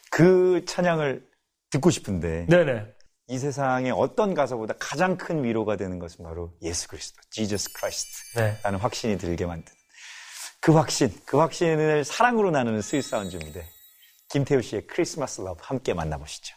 그 0.09 0.65
찬양을 0.65 1.23
듣고 1.69 1.91
싶은데 1.91 2.47
네네. 2.49 2.87
이 3.27 3.37
세상에 3.37 3.91
어떤 3.91 4.33
가사보다 4.33 4.73
가장 4.79 5.15
큰 5.15 5.43
위로가 5.43 5.75
되는 5.75 5.99
것은 5.99 6.25
바로 6.25 6.51
예수 6.63 6.87
그리스도, 6.87 7.21
Jesus 7.29 7.69
Christ라는 7.77 8.61
네. 8.63 8.81
확신이 8.81 9.19
들게 9.19 9.45
만드는 9.45 9.77
그 10.59 10.73
확신, 10.73 11.13
그 11.27 11.37
확신을 11.37 12.03
사랑으로 12.03 12.49
나누는 12.49 12.81
Sweet 12.81 13.03
Sound인데 13.03 13.63
김태우 14.29 14.59
씨의 14.63 14.87
크리스마스 14.87 15.39
러브 15.41 15.59
함께 15.61 15.93
만나보시죠. 15.93 16.55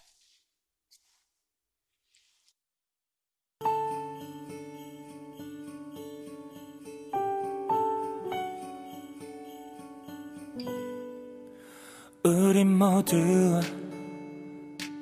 우리 12.27 12.65
모두 12.65 13.61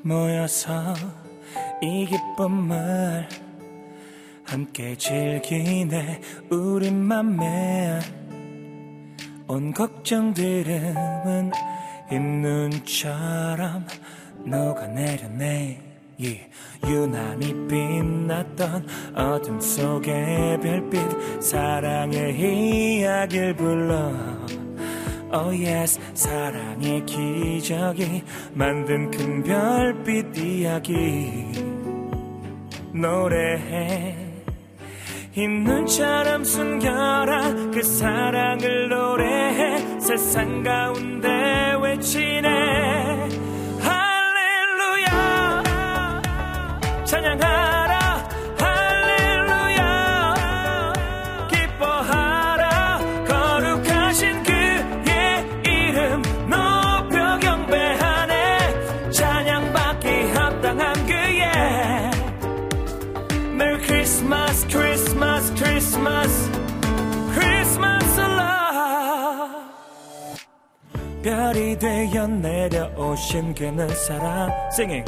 모여서 0.03 0.93
이 1.81 2.05
기쁨을 2.05 3.29
함께 4.43 4.97
즐기네. 4.97 6.21
우리 6.51 6.91
맘에 6.91 8.01
온 9.47 9.73
걱정들은 9.73 11.53
흰눈처럼 12.11 13.87
녹아내려네 14.45 15.81
이 16.19 16.39
유난히 16.85 17.69
빛났던 17.69 18.89
어둠 19.15 19.61
속의 19.61 20.61
별빛 20.61 21.41
사랑의 21.41 22.99
이야기를 22.99 23.55
불러 23.55 24.42
Oh 25.35 25.51
yes 25.51 25.99
사랑의 26.13 27.07
기적이 27.07 28.23
만든 28.53 29.11
큰 29.11 29.43
별빛 29.43 30.37
이야기. 30.37 31.53
노래해. 32.93 34.15
흰 35.33 35.65
눈처럼 35.65 36.45
숨겨라. 36.45 37.55
그 37.73 37.83
사랑을 37.83 38.91
노래해. 38.91 39.99
세상 39.99 40.63
가운데 40.63 41.79
외치네. 41.81 42.49
할렐루야. 43.81 45.23
찬양하 47.07 47.72
별이 71.23 71.79
되어 71.79 72.27
내려오신 72.27 73.55
그는 73.55 73.89
사랑 73.89 74.51
Singing. 74.73 75.05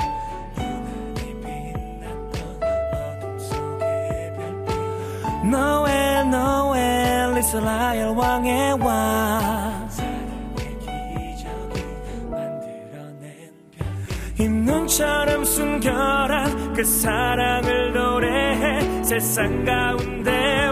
노엘 5.50 6.30
노엘 6.30 7.38
이스라엘 7.38 8.06
왕의 8.16 8.72
왕. 8.80 9.74
흰 14.36 14.64
눈처럼 14.64 15.44
숨겨라 15.44 16.44
그 16.74 16.82
사랑을 16.84 17.92
노래해 17.92 19.04
세상 19.04 19.64
가운데 19.64 20.68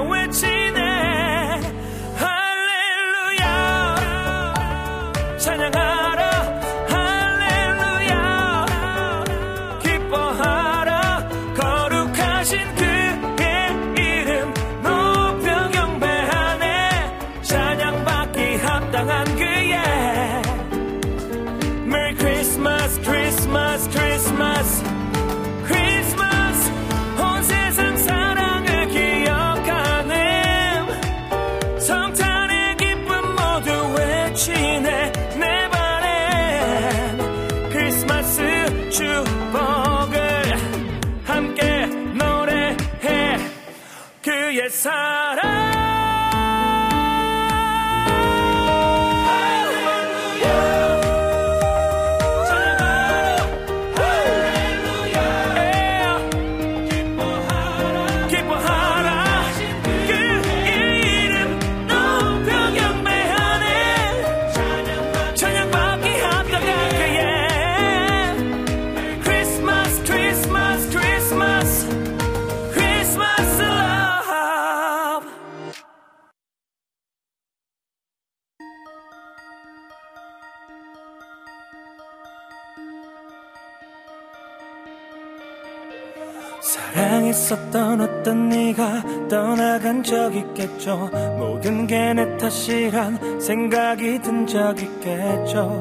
떠났던 88.22 88.48
네가 88.48 89.28
떠나간 89.28 90.02
적 90.02 90.34
있겠죠? 90.34 91.10
모든 91.38 91.86
게 91.86 92.12
내 92.14 92.36
탓이란 92.36 93.40
생각이 93.40 94.20
든 94.20 94.46
적 94.46 94.80
있겠죠? 94.80 95.80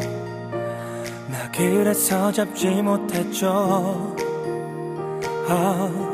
나 1.29 1.49
그래서 1.55 2.31
잡지 2.31 2.67
못했죠. 2.81 4.15
oh. 5.49 6.11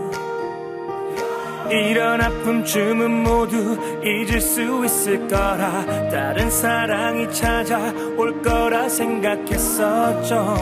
이런 1.70 2.22
아픔쯤은 2.22 3.24
모두 3.24 3.78
잊을 4.04 4.40
수 4.40 4.86
있을 4.86 5.28
거라. 5.28 5.86
다른 6.10 6.50
사랑이 6.50 7.32
찾아올 7.32 8.42
거라 8.42 8.88
생각했었죠. 8.90 10.56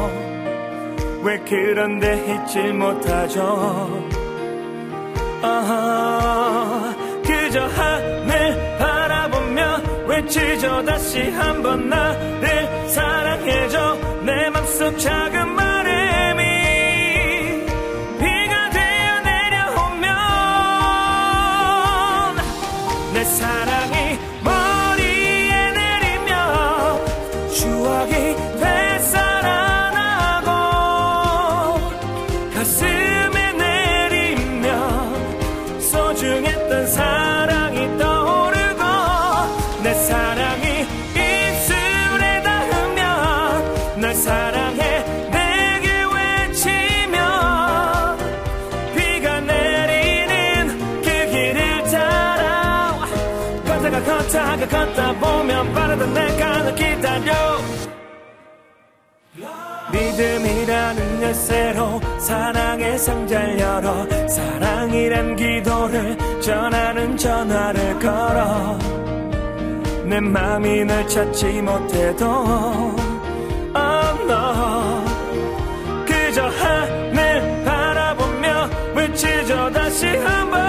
왜 1.24 1.40
그런데 1.40 2.42
잊질 2.44 2.74
못하죠? 2.74 4.25
그저 7.26 7.66
하늘 7.66 8.78
바라보며 8.78 9.82
외치죠 10.08 10.84
다시 10.86 11.30
한번 11.32 11.90
나를 11.90 12.90
사랑해줘. 12.90 13.98
내 14.26 14.50
맘속 14.50 14.98
작은 14.98 15.56
말 15.56 15.75
열쇠로 61.26 62.00
사랑의 62.20 63.00
상자를 63.00 63.60
열어 63.60 64.06
사랑이란 64.28 65.36
기도를 65.36 66.18
전하는 66.40 67.18
전화를 67.18 68.00
걸어 68.00 68.78
내 70.06 70.20
맘이 70.20 70.86
널 70.86 71.08
찾지 71.08 71.62
못해도 71.64 72.26
oh 73.76 74.24
no. 74.24 75.04
그저 76.06 76.44
하늘 76.48 77.64
바라보며 77.66 78.70
외치죠 78.96 79.72
다시 79.72 80.06
한번 80.18 80.62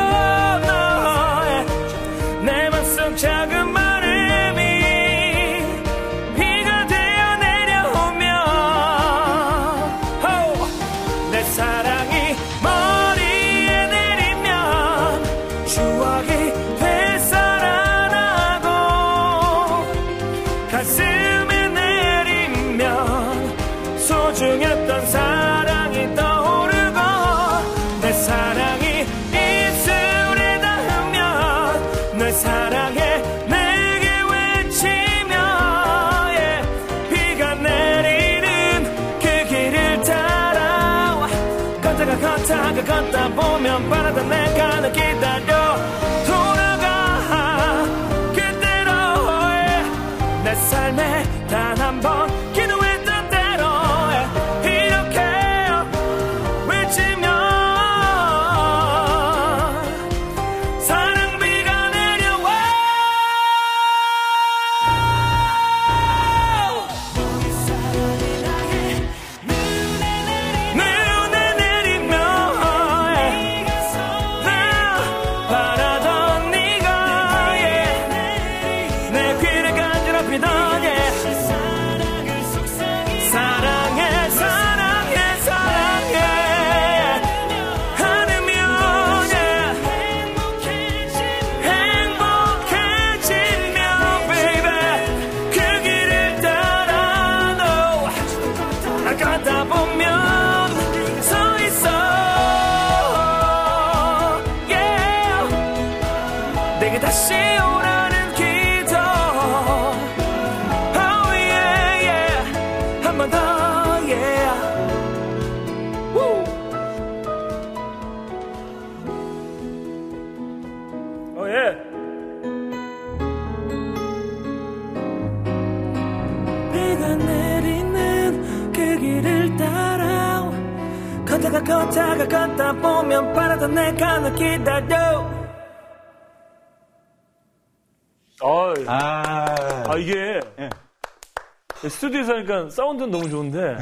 사운드는 142.76 143.10
너무 143.10 143.28
좋은데 143.30 143.78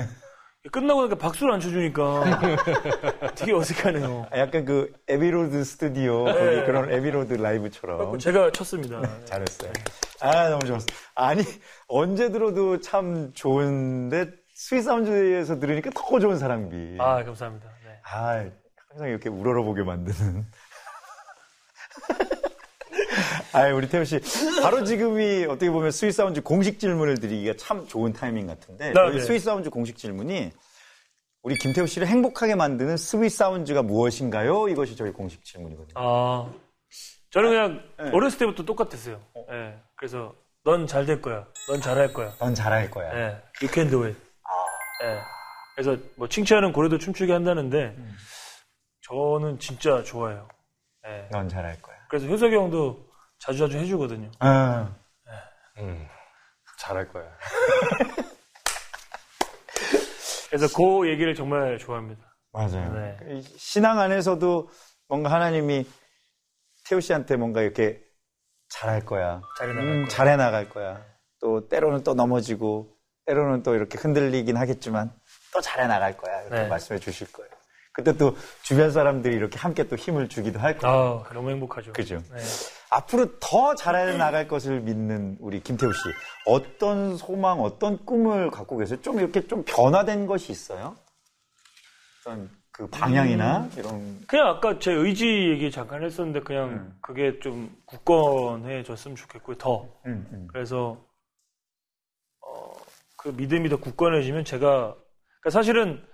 끝나고 0.70 1.00
나니까 1.00 1.16
박수를 1.16 1.52
안 1.52 1.60
쳐주니까 1.60 2.24
되게 3.34 3.52
어색하네요. 3.52 4.28
아, 4.30 4.38
약간 4.38 4.64
그 4.64 4.92
Abbey 5.08 5.38
Road 5.38 5.62
스튜디오 5.64 6.24
네. 6.24 6.64
그런 6.64 6.90
Abbey 6.90 7.15
Road 7.15 7.34
라이브처럼. 7.34 8.00
어, 8.00 8.16
제가 8.16 8.50
쳤습니다. 8.52 9.00
네, 9.00 9.08
잘했어요. 9.26 9.72
아 10.20 10.48
너무 10.48 10.64
좋았어. 10.64 10.86
아니 11.16 11.42
언제 11.88 12.30
들어도 12.30 12.80
참 12.80 13.32
좋은데 13.34 14.30
Sweet 14.54 14.82
Sound에서 14.82 15.58
들으니까 15.58 15.90
더 15.92 16.18
좋은 16.20 16.38
사랑비. 16.38 16.96
아 17.00 17.22
감사합니다. 17.24 17.68
네. 17.84 18.00
아 18.04 18.44
항상 18.88 19.08
이렇게 19.08 19.28
우러러보게 19.28 19.82
만드는. 19.82 20.46
아, 23.52 23.68
우리 23.72 23.88
태우 23.88 24.04
씨. 24.04 24.20
바로 24.62 24.84
지금이 24.84 25.44
어떻게 25.46 25.70
보면 25.70 25.90
Sweet 25.90 26.12
Sound 26.12 26.42
공식 26.42 26.78
질문을 26.78 27.18
드리기가 27.18 27.54
참 27.56 27.86
좋은 27.86 28.12
타이밍 28.12 28.46
같은데. 28.46 28.92
네, 28.92 29.00
여기 29.00 29.18
네. 29.18 29.22
Sweet 29.22 29.40
Sound 29.40 29.70
공식 29.70 29.96
질문이 29.96 30.52
우리 31.42 31.54
김태우 31.56 31.86
씨를 31.86 32.06
행복하게 32.06 32.54
만드는 32.54 32.96
Sweet 32.96 33.30
Sound가 33.30 33.82
무엇인가요? 33.82 34.68
이것이 34.68 34.96
저희 34.96 35.10
공식 35.12 35.44
질문이거든요. 35.44 35.94
아 35.96 36.50
저는 37.30 37.48
그냥 37.50 37.82
네. 37.98 38.10
어렸을 38.16 38.38
때부터 38.38 38.64
똑같았어요. 38.64 39.20
예. 39.52 39.74
그래서 39.96 40.34
넌 40.64 40.86
잘 40.86 41.04
될 41.04 41.20
거야. 41.20 41.46
넌 41.68 41.80
잘할 41.80 42.12
거야. 42.12 42.32
넌 42.38 42.54
잘할 42.54 42.90
거야. 42.90 43.12
예. 43.14 43.24
You 43.60 43.72
can 43.72 43.90
do 43.90 44.04
it. 44.04 44.16
예. 45.04 45.18
그래서 45.76 46.00
뭐 46.16 46.28
칭찬은 46.28 46.72
고래도 46.72 46.96
춤추게 46.96 47.32
한다는데 47.32 47.94
저는 49.02 49.58
진짜 49.58 50.02
좋아해요. 50.02 50.48
예. 51.06 51.28
넌 51.30 51.48
잘할 51.48 51.80
거야. 51.82 51.96
그래서 52.08 52.26
효석이 52.26 52.54
형도 52.54 53.04
자주 53.44 53.58
자주 53.58 53.76
해주거든요. 53.76 54.30
아, 54.38 54.90
음, 55.78 56.08
잘할 56.78 57.06
거야. 57.12 57.24
그래서 60.48 60.66
그 60.74 61.08
얘기를 61.10 61.34
정말 61.34 61.76
좋아합니다. 61.78 62.22
맞아요. 62.52 62.92
네. 62.94 63.18
이 63.34 63.42
신앙 63.58 63.98
안에서도 63.98 64.70
뭔가 65.08 65.30
하나님이 65.30 65.86
태우 66.88 67.00
씨한테 67.02 67.36
뭔가 67.36 67.60
이렇게 67.60 68.00
잘할 68.70 69.04
거야. 69.04 69.42
잘해 69.58 69.74
나갈 69.74 69.88
음, 69.90 70.04
거야. 70.04 70.08
잘해 70.08 70.36
나갈 70.36 70.68
거야. 70.70 71.04
또 71.40 71.68
때로는 71.68 72.02
또 72.02 72.14
넘어지고 72.14 72.96
때로는 73.26 73.62
또 73.62 73.74
이렇게 73.74 73.98
흔들리긴 73.98 74.56
하겠지만 74.56 75.12
또 75.52 75.60
잘해 75.60 75.86
나갈 75.86 76.16
거야. 76.16 76.40
이렇게 76.42 76.62
네. 76.62 76.68
말씀해 76.68 76.98
주실 77.00 77.30
거예요. 77.32 77.50
그때 77.92 78.16
또 78.16 78.36
주변 78.62 78.90
사람들이 78.90 79.34
이렇게 79.36 79.58
함께 79.58 79.86
또 79.86 79.96
힘을 79.96 80.28
주기도 80.28 80.58
할 80.60 80.78
거예요. 80.78 81.24
아 81.28 81.32
너무 81.34 81.50
행복하죠. 81.50 81.92
그죠? 81.92 82.22
네. 82.32 82.40
앞으로 82.94 83.38
더 83.40 83.74
잘해 83.74 84.16
나갈 84.16 84.46
것을 84.46 84.80
믿는 84.80 85.36
우리 85.40 85.60
김태우 85.60 85.92
씨. 85.92 85.98
어떤 86.46 87.16
소망, 87.16 87.60
어떤 87.60 88.04
꿈을 88.04 88.50
갖고 88.50 88.76
계세요? 88.76 89.00
좀 89.02 89.18
이렇게 89.18 89.46
좀 89.46 89.64
변화된 89.64 90.26
것이 90.26 90.52
있어요? 90.52 90.94
어떤 92.20 92.48
그 92.70 92.86
방향이나 92.88 93.58
음. 93.64 93.70
이런. 93.76 94.20
그냥 94.26 94.48
아까 94.48 94.78
제 94.78 94.92
의지 94.92 95.26
얘기 95.50 95.70
잠깐 95.70 96.04
했었는데 96.04 96.40
그냥 96.40 96.68
음. 96.70 96.98
그게 97.00 97.38
좀 97.40 97.74
굳건해졌으면 97.86 99.16
좋겠고요. 99.16 99.56
더. 99.58 99.88
음, 100.06 100.26
음. 100.32 100.48
그래서 100.52 100.96
어, 102.46 102.72
그 103.16 103.28
믿음이 103.30 103.68
더 103.68 103.76
굳건해지면 103.78 104.44
제가 104.44 104.94
그러니까 105.40 105.50
사실은 105.50 106.04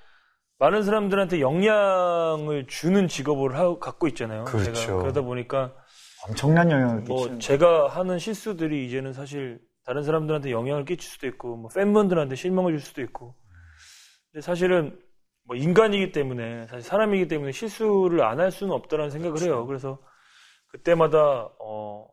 많은 0.59 0.83
사람들한테 0.83 1.41
영향을 1.41 2.67
주는 2.69 3.09
직업을 3.09 3.59
하- 3.59 3.79
갖고 3.79 4.07
있잖아요. 4.09 4.45
그렇죠. 4.45 4.73
제가 4.75 4.99
그러다 4.99 5.23
보니까 5.23 5.73
엄청난 6.29 6.71
영향을 6.71 7.03
뭐 7.03 7.19
끼치는. 7.19 7.41
제가 7.41 7.89
하는 7.89 8.19
실수들이 8.19 8.87
이제는 8.87 9.13
사실 9.13 9.61
다른 9.85 10.03
사람들한테 10.03 10.51
영향을 10.51 10.85
끼칠 10.85 11.11
수도 11.11 11.27
있고 11.27 11.57
뭐 11.57 11.71
팬분들한테 11.75 12.37
실망을 12.37 12.73
줄 12.73 12.81
수도 12.81 13.03
있고 13.03 13.35
근데 14.31 14.43
사실은 14.43 14.99
뭐 15.45 15.57
인간이기 15.57 16.13
때문에 16.13 16.67
사실 16.69 16.83
사람이기 16.83 17.27
때문에 17.29 17.53
실수를 17.53 18.23
안 18.23 18.39
할 18.39 18.51
수는 18.53 18.73
없다라는 18.75 19.11
생각을 19.11 19.41
해요. 19.43 19.67
그래서 19.67 19.99
그때마다 20.69 21.19
어, 21.59 22.07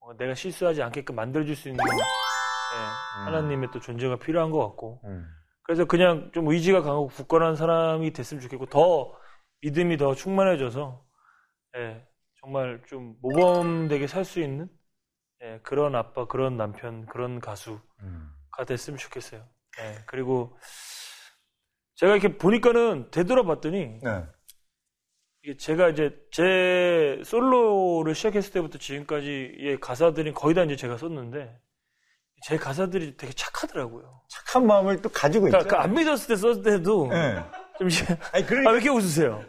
어, 0.00 0.16
내가 0.18 0.34
실수하지 0.34 0.82
않게끔 0.82 1.14
만들어줄 1.14 1.56
수 1.56 1.68
있는 1.68 1.82
예, 1.84 3.24
하나님의 3.24 3.70
또 3.72 3.80
존재가 3.80 4.16
필요한 4.16 4.50
것 4.50 4.58
같고 4.68 5.00
음. 5.04 5.26
그래서 5.62 5.84
그냥 5.86 6.30
좀 6.34 6.48
의지가 6.48 6.82
강하고 6.82 7.06
굳건한 7.08 7.56
사람이 7.56 8.12
됐으면 8.12 8.40
좋겠고 8.42 8.66
더 8.66 9.14
믿음이 9.62 9.96
더 9.96 10.14
충만해져서 10.14 11.04
예, 11.78 12.06
정말 12.42 12.82
좀 12.88 13.16
모범되게 13.22 14.06
살 14.06 14.24
수 14.24 14.40
있는 14.40 14.68
예, 15.42 15.60
그런 15.62 15.94
아빠, 15.94 16.26
그런 16.26 16.56
남편, 16.56 17.06
그런 17.06 17.40
가수가 17.40 17.80
음. 18.02 18.32
됐으면 18.66 18.98
좋겠어요. 18.98 19.44
예, 19.80 19.98
그리고 20.06 20.56
제가 21.96 22.12
이렇게 22.12 22.36
보니까는 22.36 23.10
되돌아봤더니 23.10 24.00
네. 24.02 24.24
이게 25.42 25.56
제가 25.56 25.88
이제 25.88 26.16
제 26.30 27.20
솔로를 27.24 28.14
시작했을 28.14 28.52
때부터 28.52 28.78
지금까지의 28.78 29.80
가사들이 29.80 30.32
거의 30.32 30.54
다 30.54 30.62
이제 30.62 30.76
제가 30.76 30.96
썼는데 30.96 31.58
제 32.44 32.56
가사들이 32.56 33.16
되게 33.16 33.32
착하더라고요. 33.32 34.22
착한 34.28 34.66
마음을 34.66 35.00
또 35.00 35.08
가지고 35.08 35.46
있죠. 35.48 35.58
그러니까 35.58 35.76
그안 35.76 35.94
믿었을 35.94 36.28
때 36.28 36.36
썼을 36.36 36.62
때도 36.62 37.08
네. 37.08 37.42
좀 37.78 37.88
이제 37.88 38.04
아니, 38.32 38.44
아, 38.44 38.46
그러니까, 38.46 38.70
왜 38.70 38.76
이렇게 38.76 38.88
웃으세요? 38.90 39.44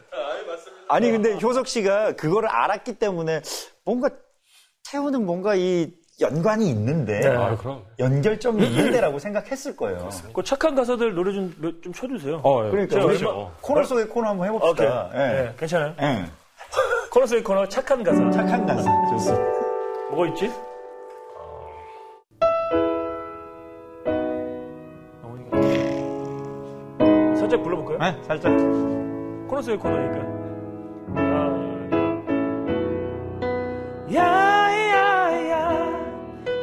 아니, 0.94 1.12
근데 1.12 1.38
효석 1.42 1.68
씨가 1.68 2.14
그거를 2.16 2.50
알았기 2.50 3.00
때문에 3.00 3.42
뭔가 3.84 4.10
태우는 4.92 5.26
뭔가 5.26 5.56
이 5.56 5.92
연관이 6.22 6.70
있는데 6.70 7.20
네. 7.22 7.28
아, 7.36 7.56
그럼. 7.58 7.84
연결점이 7.98 8.64
있는데라고 8.68 9.18
생각했을 9.18 9.76
거예요. 9.76 10.10
그 10.34 10.44
착한 10.44 10.76
가사들 10.76 11.16
노래 11.16 11.34
좀, 11.34 11.54
몇- 11.60 11.82
좀 11.82 11.92
쳐주세요. 11.92 12.42
어, 12.44 12.66
예. 12.68 12.70
그러니까 12.70 13.04
우리 13.04 13.18
코너 13.62 13.84
속의 13.84 14.08
코너 14.10 14.30
한번. 14.30 14.48
해봅시다. 14.48 15.10
예. 15.14 15.18
네, 15.18 15.54
괜찮아요. 15.58 15.96
예. 16.02 16.26
코너 17.10 17.26
속의 17.26 17.44
코너 17.44 17.68
착한 17.68 18.04
가사. 18.04 18.30
착한 18.32 18.66
가사. 18.66 18.84
좋습니다. 19.10 19.44
뭐가 20.12 20.28
있지? 20.28 20.52
살짝 27.40 27.64
불러볼까요? 27.64 27.98
네, 27.98 28.24
살짝. 28.24 28.52
코너 29.48 29.62
속의 29.62 29.78
코너니까. 29.80 30.43
아, 31.16 31.20
야야야. 34.14 35.54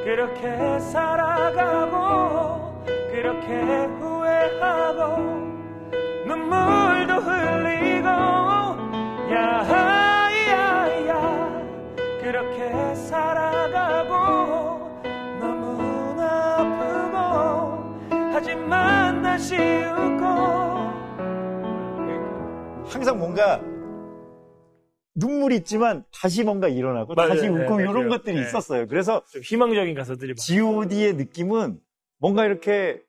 그렇게 0.05 0.79
살아가고 0.81 2.85
그렇게 3.11 3.47
후회하고 4.01 5.17
눈물도 6.27 7.15
흘리고 7.15 8.09
야야야. 9.31 11.13
그렇게 12.21 12.95
살아가고 12.95 14.13
너무나 15.41 16.57
아프고 16.59 17.17
하지만 18.33 19.23
다시 19.23 19.57
웃고. 19.57 20.25
항상 22.93 23.19
뭔가 23.19 23.61
눈물이 25.21 25.57
있지만 25.57 26.05
다시 26.13 26.43
뭔가 26.43 26.67
일어나고 26.69 27.15
맞아요. 27.15 27.29
다시 27.31 27.43
네, 27.43 27.49
웃고 27.49 27.77
네, 27.77 27.83
이런. 27.85 28.09
것들이 28.09 28.37
네. 28.37 28.43
있었어요. 28.43 28.89
그래서 28.89 29.23
좀 29.31 29.43
희망적인 29.43 29.95
가사들이 29.95 30.29
많아요. 30.33 30.35
G.O.D의 30.37 31.15
느낌은 31.15 31.79
뭔가 32.19 32.45
이렇게 32.45 33.01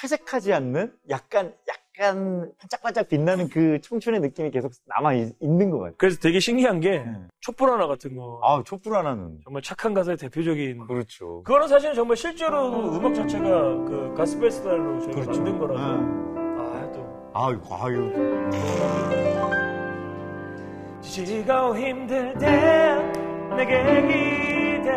퇴색하지 0.00 0.52
않는 0.52 0.92
약간 1.08 1.54
약간 1.68 2.52
반짝반짝 2.58 3.08
빛나는 3.08 3.48
그 3.48 3.80
청춘의 3.80 4.20
느낌이 4.20 4.50
계속 4.50 4.70
남아 4.84 5.14
있, 5.14 5.32
는 5.40 5.70
것 5.70 5.78
같아요. 5.78 5.94
그래서 5.96 6.18
되게 6.20 6.38
신기한 6.40 6.80
게 6.80 6.98
네. 6.98 7.12
촛불 7.40 7.70
하나 7.70 7.86
같은 7.86 8.14
거 8.16 8.40
아, 8.42 8.62
촛불 8.66 8.94
하나는 8.96 9.38
정말 9.44 9.62
착한 9.62 9.94
가사의 9.94 10.18
대표적인 10.18 10.86
그렇죠. 10.86 11.42
그거는 11.44 11.68
사실은 11.68 11.94
정말 11.94 12.16
실제로 12.18 12.94
음악 12.94 13.14
자체가 13.14 13.48
그 13.84 14.14
가스펠 14.16 14.50
스타일로 14.50 15.00
저희가 15.00 15.20
그렇죠. 15.22 15.42
만든 15.42 15.58
거라서 15.58 15.96
네. 15.96 16.80
아또 16.82 17.30
아유, 17.32 17.60
아유. 17.70 19.55
지치고 21.06 21.76
힘들 21.76 22.34
때 22.34 22.96
내게 23.56 24.02
기대. 24.02 24.90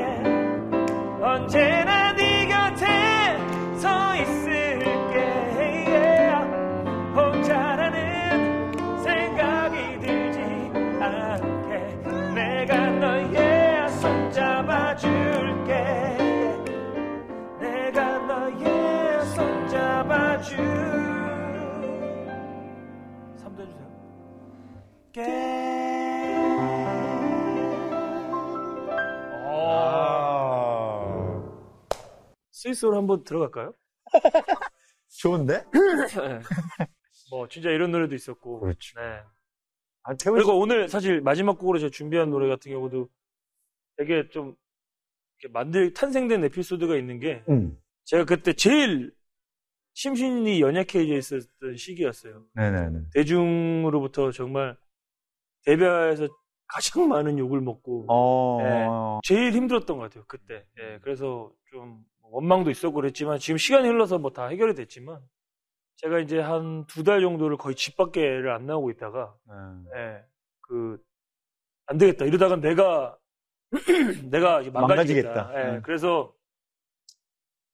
언제나 1.22 2.13
네 2.13 2.48
곁에 2.48 3.38
서 3.78 4.15
있을게 4.15 5.19
혼자라는 7.15 8.74
생각이 9.04 10.00
들지 10.00 10.39
않게. 11.00 12.34
내가 12.34 12.89
너의 12.89 13.89
손 13.89 14.32
잡아줄게. 14.32 16.17
내가 17.62 18.17
너의 18.19 19.26
손 19.28 19.67
잡아줄. 19.67 20.58
3도 23.43 23.62
해주세요. 23.62 23.88
아. 25.17 25.79
스위스로 32.60 32.98
한번 32.98 33.24
들어갈까요? 33.24 33.74
좋은데? 35.22 35.63
네. 35.72 36.39
뭐 37.32 37.48
진짜 37.48 37.69
이런 37.69 37.91
노래도 37.91 38.15
있었고. 38.15 38.60
그렇죠. 38.60 39.00
네. 39.00 39.22
아, 40.04 40.13
태훈 40.15 40.38
씨. 40.38 40.43
그리고 40.43 40.60
오늘 40.60 40.89
사실 40.89 41.22
마지막 41.22 41.58
곡으로 41.58 41.80
제가 41.80 41.89
준비한 41.89 42.30
노래 42.30 42.50
같은 42.50 42.72
경우도 42.72 43.08
되게 43.95 44.28
좀 44.30 44.56
이렇게 45.39 45.54
만들 45.54 45.93
탄생된 45.93 46.43
에피소드가 46.45 46.98
있는 46.98 47.19
게 47.19 47.43
음. 47.50 47.78
제가 48.06 48.26
그때 48.26 48.52
제일 48.54 49.13
심신이 49.93 50.60
연약해져 50.62 51.15
있었던 51.15 51.78
시기였어요. 51.78 52.43
네네네. 52.56 53.00
대중으로부터 53.13 54.32
정말 54.32 54.78
데뷔해서 55.63 56.28
가장 56.67 57.08
많은 57.08 57.39
욕을 57.39 57.62
먹고 57.62 58.06
어. 58.10 58.58
네. 58.62 58.88
제일 59.24 59.54
힘들었던 59.54 59.98
것 59.98 60.04
같아요 60.04 60.26
그때. 60.28 60.65
예, 60.80 61.00
그래서 61.02 61.52
좀 61.72 62.04
원망도 62.32 62.70
있었고 62.72 62.94
그랬지만 62.96 63.39
지금 63.39 63.58
시간이 63.58 63.88
흘러서 63.88 64.20
뭐 64.20 64.32
다 64.32 64.48
해결이 64.48 64.76
됐지만 64.76 65.22
제가 65.98 66.20
이제 66.20 66.39
한 66.39 66.86
두 66.88 67.04
달 67.04 67.22
정도를 67.22 67.58
거의 67.58 67.76
집 67.76 67.98
밖에를 67.98 68.52
안 68.52 68.65
나오고 68.65 68.92
있다가 68.92 69.36
네. 69.46 69.54
예, 70.00 70.26
그, 70.62 71.04
안 71.88 71.98
되겠다. 71.98 72.26
이러다가 72.26 72.56
내가, 72.58 73.18
내가 74.32 74.62
망가지겠다. 74.62 74.80
망가지겠다. 74.82 75.52
예, 75.56 75.78
음. 75.78 75.82
그래서, 75.84 76.34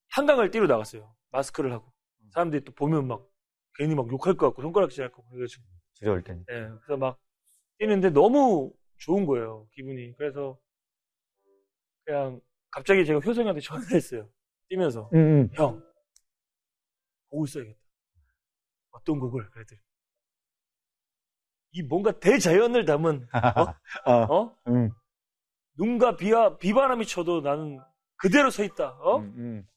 한강을 0.10 0.52
뛰러 0.52 0.68
나갔어요. 0.68 1.14
마스크를 1.32 1.72
하고. 1.74 1.92
사람들이 2.32 2.64
또 2.64 2.72
보면 2.74 3.08
막, 3.08 3.28
괜히 3.76 3.96
막 3.96 4.08
욕할 4.12 4.36
것 4.36 4.48
같고, 4.48 4.62
손가락질 4.62 5.04
할 5.04 5.12
것 5.12 5.18
같고, 5.18 5.32
그래가지고. 5.32 5.64
두려울 5.96 6.24
테니. 6.24 6.42
예, 6.50 6.70
그래서 6.86 6.98
막, 6.98 7.20
뛰는데 7.80 8.12
너무 8.12 8.72
좋은 9.00 9.26
거예요. 9.26 9.68
기분이. 9.74 10.16
그래서, 10.18 10.58
그냥, 12.06 12.40
갑자기 12.72 13.06
제가 13.06 13.20
효성이한테 13.20 13.62
전화를 13.62 13.92
했어요. 13.96 14.30
뛰면서. 14.70 15.10
음, 15.14 15.18
음. 15.18 15.50
형, 15.54 15.84
곡을 17.30 17.48
써야겠다. 17.48 17.80
어떤 18.92 19.20
곡을? 19.20 19.50
그랬더니. 19.52 19.82
이 21.72 21.84
뭔가 21.84 22.18
대자연을 22.20 22.86
담은, 22.86 23.28
어. 24.06 24.14
어? 24.14 24.58
음. 24.68 24.92
눈과 25.78 26.16
비와, 26.16 26.58
비바람이 26.58 27.06
쳐도 27.06 27.42
나는 27.42 27.80
그대로 28.16 28.50
서 28.50 28.64
있다. 28.64 28.92
어? 29.02 29.18
음, 29.18 29.34
음. 29.38 29.68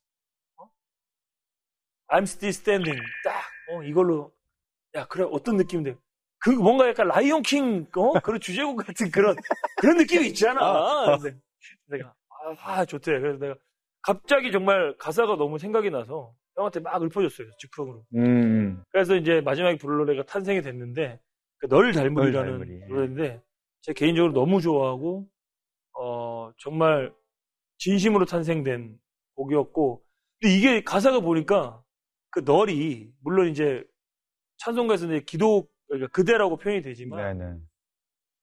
I'm 2.09 2.22
still 2.22 2.51
standing. 2.51 3.01
딱, 3.24 3.42
어, 3.70 3.83
이걸로. 3.83 4.33
야, 4.94 5.07
그래, 5.09 5.24
어떤 5.31 5.57
느낌인데? 5.57 5.96
그, 6.38 6.51
뭔가 6.51 6.88
약간 6.88 7.09
라이온 7.09 7.42
킹, 7.42 7.87
어? 7.96 8.20
그런 8.20 8.40
주제곡 8.40 8.77
같은 8.77 9.11
그런, 9.11 9.37
그런 9.77 9.96
느낌이 9.98 10.29
있잖아. 10.29 10.61
근데 11.20 11.37
내가, 11.87 12.14
아, 12.29 12.55
아, 12.62 12.85
좋대. 12.85 13.18
그래서 13.18 13.38
내가 13.38 13.57
갑자기 14.03 14.53
정말 14.53 14.97
가사가 14.99 15.37
너무 15.37 15.59
생각이 15.59 15.91
나서 15.91 16.35
형한테 16.57 16.81
막 16.81 17.03
읊어줬어요. 17.03 17.49
즉흥으로. 17.59 18.05
음. 18.15 18.83
그래서 18.91 19.17
이제 19.17 19.41
마지막에 19.41 19.77
부를 19.77 19.99
노래가 19.99 20.25
탄생이 20.25 20.63
됐는데 20.63 21.21
그널 21.59 21.93
닮으리라는 21.93 22.59
널. 22.59 22.89
노래인데 22.89 23.43
제 23.83 23.93
개인적으로 23.93 24.33
너무 24.33 24.61
좋아하고 24.61 25.29
어 25.99 26.53
정말 26.59 27.13
진심으로 27.79 28.25
탄생된 28.25 28.99
곡이었고 29.35 30.03
근데 30.41 30.55
이게 30.57 30.83
가사가 30.83 31.21
보니까 31.21 31.83
그 32.31 32.41
널이 32.45 33.11
물론 33.23 33.49
이제 33.49 33.85
찬송가에서 34.59 35.07
이제 35.07 35.21
기도 35.27 35.69
그러니까 35.87 36.09
그대라고 36.13 36.57
표현이 36.57 36.83
되지만 36.83 37.39
네네. 37.39 37.57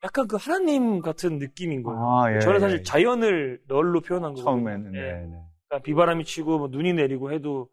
약간 0.03 0.27
그 0.27 0.35
하나님 0.39 1.01
같은 1.01 1.39
느낌인 1.39 1.83
거예요. 1.83 1.99
아, 1.99 2.35
예. 2.35 2.39
저는 2.39 2.59
사실 2.59 2.79
예. 2.79 2.83
자연을 2.83 3.61
널로 3.67 4.01
표현한 4.01 4.33
거거든요. 4.33 4.43
처음에는. 4.63 4.95
예. 4.95 4.99
네네. 4.99 5.27
그러니까 5.67 5.83
비바람이 5.83 6.25
치고 6.25 6.59
뭐 6.59 6.67
눈이 6.67 6.93
내리고 6.93 7.31
해도 7.31 7.69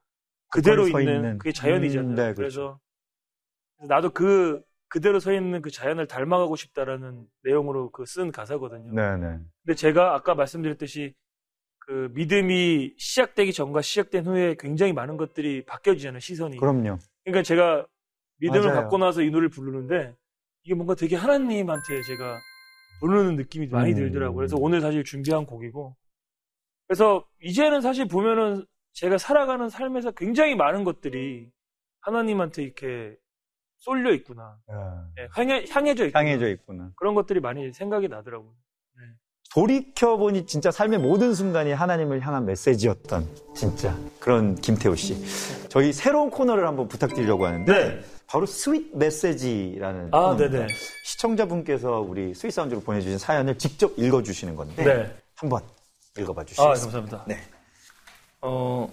그대로 0.50 0.86
서 0.86 1.00
있는, 1.00 1.16
있는. 1.16 1.38
그게 1.38 1.52
자연이잖아요. 1.52 2.10
음, 2.10 2.14
네, 2.14 2.34
그렇죠. 2.34 2.36
그래서 2.36 2.80
나도 3.88 4.10
그 4.10 4.62
그대로 4.88 5.18
서 5.20 5.32
있는 5.32 5.62
그 5.62 5.70
자연을 5.70 6.06
닮아가고 6.06 6.56
싶다라는 6.56 7.26
내용으로 7.44 7.90
그 7.90 8.04
쓴 8.04 8.30
가사거든요. 8.30 8.92
네네. 8.94 9.38
근데 9.64 9.74
제가 9.74 10.14
아까 10.14 10.34
말씀드렸듯이 10.34 11.14
그 11.78 12.10
믿음이 12.14 12.94
시작되기 12.96 13.52
전과 13.52 13.82
시작된 13.82 14.26
후에 14.26 14.56
굉장히 14.58 14.92
많은 14.92 15.16
것들이 15.16 15.64
바뀌어지잖아요, 15.64 16.20
시선이. 16.20 16.58
그럼요. 16.58 16.98
그러니까 17.24 17.42
제가 17.42 17.86
믿음을 18.38 18.68
맞아요. 18.68 18.80
갖고 18.80 18.98
나서 18.98 19.22
이 19.22 19.30
노래를 19.30 19.48
부르는데 19.48 20.14
이게 20.64 20.74
뭔가 20.74 20.94
되게 20.94 21.16
하나님한테 21.16 22.02
제가 22.02 22.40
부르는 23.00 23.36
느낌이 23.36 23.66
많이 23.66 23.92
음. 23.92 23.96
들더라고요. 23.96 24.36
그래서 24.36 24.56
오늘 24.58 24.80
사실 24.80 25.02
준비한 25.04 25.44
곡이고. 25.44 25.96
그래서 26.86 27.26
이제는 27.42 27.80
사실 27.80 28.06
보면은 28.06 28.64
제가 28.92 29.18
살아가는 29.18 29.68
삶에서 29.68 30.12
굉장히 30.12 30.54
많은 30.54 30.84
것들이 30.84 31.50
하나님한테 32.00 32.62
이렇게 32.62 33.16
쏠려 33.78 34.12
있구나. 34.12 34.58
아, 34.68 35.08
예, 35.18 35.28
향해, 35.32 35.64
향해져 35.68 36.06
있구나. 36.06 36.20
향해져 36.20 36.48
있구나. 36.48 36.92
그런 36.96 37.14
것들이 37.14 37.40
많이 37.40 37.72
생각이 37.72 38.08
나더라고요. 38.08 38.54
돌이켜보니 39.54 40.46
진짜 40.46 40.70
삶의 40.70 40.98
모든 40.98 41.34
순간이 41.34 41.72
하나님을 41.72 42.20
향한 42.26 42.46
메시지였던 42.46 43.28
진짜 43.54 43.96
그런 44.18 44.54
김태우 44.54 44.96
씨. 44.96 45.22
저희 45.68 45.92
새로운 45.92 46.30
코너를 46.30 46.66
한번 46.66 46.88
부탁드리려고 46.88 47.46
하는데 47.46 48.02
바로 48.26 48.46
Sweet 48.46 48.96
메시지라는 48.96 50.10
네. 50.10 50.10
아. 50.12 50.66
시청자분께서 51.04 52.00
우리 52.00 52.34
Sweet 52.34 52.52
Sound로 52.52 52.80
보내주신 52.80 53.18
사연을 53.18 53.58
직접 53.58 53.92
읽어주시는 53.98 54.56
건데 54.56 54.84
네. 54.84 55.16
한번 55.36 55.62
읽어봐 56.18 56.42
아, 56.42 56.44
주시겠습니다. 56.44 56.80
감사합니다. 56.80 57.24
네. 57.26 57.38
어, 58.40 58.90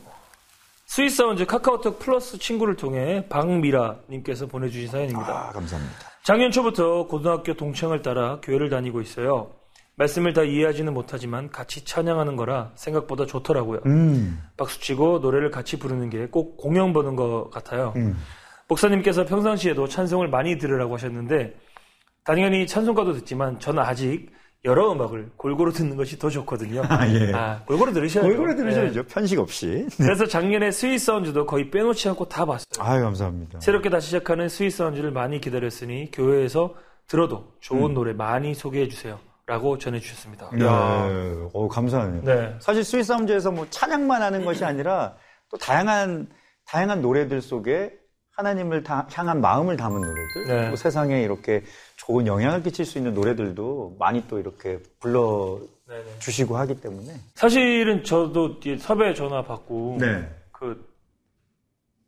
Sweet 0.87 1.16
Sound 1.16 1.45
카카오톡 1.45 1.99
플러스 1.99 2.37
친구를 2.37 2.75
통해 2.75 3.25
박미라님께서 3.29 4.47
보내주신 4.47 4.89
사연입니다. 4.89 5.49
아, 5.49 5.51
감사합니다. 5.51 5.95
작년 6.23 6.51
초부터 6.51 7.07
고등학교 7.07 7.53
동창을 7.53 8.01
따라 8.01 8.39
교회를 8.41 8.69
다니고 8.69 9.01
있어요. 9.01 9.58
말씀을 9.99 10.33
다 10.33 10.43
이해하지는 10.43 10.93
못하지만 10.93 11.49
같이 11.49 11.83
찬양하는 11.83 12.37
거라 12.37 12.71
생각보다 12.75 13.25
좋더라고요. 13.25 13.81
음, 13.85 14.41
박수치고 14.57 15.19
노래를 15.19 15.51
같이 15.51 15.77
부르는 15.77 16.09
게 16.09 16.27
꼭 16.31 16.57
공연 16.57 16.93
보는 16.93 17.15
것 17.15 17.49
같아요. 17.51 17.93
음. 17.97 18.17
목사님께서 18.69 19.25
평상시에도 19.25 19.87
찬송을 19.87 20.29
많이 20.29 20.57
들으라고 20.57 20.93
하셨는데 20.93 21.53
당연히 22.23 22.65
찬송가도 22.67 23.13
듣지만 23.13 23.59
저는 23.59 23.81
아직 23.83 24.29
여러 24.65 24.91
음악을 24.91 25.31
골고루 25.37 25.71
듣는 25.73 25.95
것이 25.97 26.19
더 26.19 26.29
좋거든요. 26.29 26.83
아, 26.87 27.07
예. 27.07 27.31
아, 27.33 27.63
골고루 27.65 27.91
들으셔야죠. 27.93 28.29
골고루 28.29 28.55
들으셔야죠. 28.55 28.99
예. 28.99 29.03
편식 29.03 29.39
없이. 29.39 29.87
그래서 29.97 30.25
작년에 30.27 30.71
Sweet 30.71 30.99
Sound도 30.99 31.45
거의 31.45 31.71
빼놓지 31.71 32.07
않고 32.09 32.27
다 32.27 32.45
봤어요. 32.45 32.65
아유, 32.85 33.01
감사합니다. 33.03 33.59
새롭게 33.61 33.89
다시 33.89 34.07
시작하는 34.07 34.49
Sweet 34.49 34.71
Sound를 34.71 35.11
많이 35.11 35.39
기다렸으니 35.41 36.11
교회에서 36.11 36.75
들어도 37.07 37.53
좋은 37.61 37.91
음. 37.91 37.93
노래 37.95 38.13
많이 38.13 38.53
소개해 38.53 38.87
주세요. 38.89 39.17
라고 39.49 39.79
전해주셨습니다. 39.79 40.51
네, 40.53 40.63
어, 40.65 41.67
감사하네요. 41.67 42.21
네. 42.23 42.55
사실 42.59 42.83
Sweet 42.83 43.03
Sound에서 43.03 43.49
뭐 43.49 43.65
찬양만 43.71 44.21
하는 44.21 44.45
것이 44.45 44.63
아니라 44.63 45.15
또 45.49 45.57
다양한 45.57 46.27
다양한 46.65 47.01
노래들 47.01 47.41
속에 47.41 47.91
하나님을 48.37 48.83
다- 48.83 49.07
향한 49.11 49.41
마음을 49.41 49.75
담은 49.75 49.99
노래들, 50.01 50.47
네. 50.47 50.69
또 50.69 50.75
세상에 50.75 51.23
이렇게 51.23 51.63
좋은 51.95 52.27
영향을 52.27 52.61
끼칠 52.61 52.85
수 52.85 52.99
있는 52.99 53.15
노래들도 53.15 53.95
많이 53.97 54.25
또 54.27 54.37
이렇게 54.39 54.79
불러. 54.99 55.59
주시고 56.19 56.55
하기 56.55 56.79
때문에. 56.81 57.11
사실은 57.33 58.03
저도 58.03 58.57
이제 58.59 58.77
섭외 58.77 59.11
전화 59.15 59.41
받고 59.43 59.97
네. 59.99 60.29
그 60.51 60.87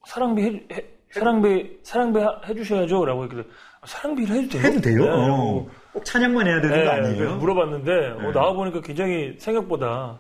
사랑비 0.06 0.44
해, 0.44 0.76
해- 0.76 0.86
사랑비 1.12 1.80
사랑비 1.82 2.20
하- 2.20 2.40
해주셔야죠. 2.48 3.04
라고 3.06 3.24
했길래 3.24 3.44
아, 3.82 3.88
사랑비를 3.88 4.36
해도 4.36 4.50
돼요? 4.50 4.62
해도 4.62 4.82
돼요? 4.82 5.04
네, 5.04 5.10
어. 5.10 5.68
꼭 5.94 6.06
찬양만 6.06 6.48
해야 6.48 6.62
되는 6.62 6.78
네, 6.78 6.86
거 6.86 6.92
아니에요? 6.92 7.36
물어봤는데 7.38 7.92
어, 7.92 8.22
네. 8.22 8.32
나와 8.32 8.54
보니까 8.54 8.82
굉장히 8.82 9.36
생각보다 9.40 10.20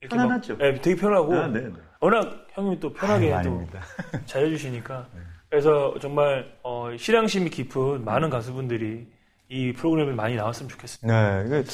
이렇게 0.00 0.16
막- 0.16 0.22
편안하죠. 0.24 0.56
네, 0.58 0.80
되게 0.80 0.96
편하고 1.00 1.34
아, 1.34 1.46
네, 1.48 1.60
네. 1.60 1.72
워낙 2.00 2.46
형님이 2.52 2.80
또 2.80 2.92
편하게 2.92 3.32
아유, 3.32 3.44
또 3.44 3.50
아닙니다. 3.50 3.80
잘해주시니까 4.26 5.08
그래서 5.50 5.94
정말 6.00 6.52
어, 6.62 6.90
실향심이 6.96 7.50
깊은 7.50 8.04
많은 8.04 8.30
가수분들이 8.30 9.06
이 9.48 9.72
프로그램에 9.72 10.12
많이 10.12 10.36
나왔으면 10.36 10.68
좋겠습니다. 10.68 11.42
네. 11.44 11.64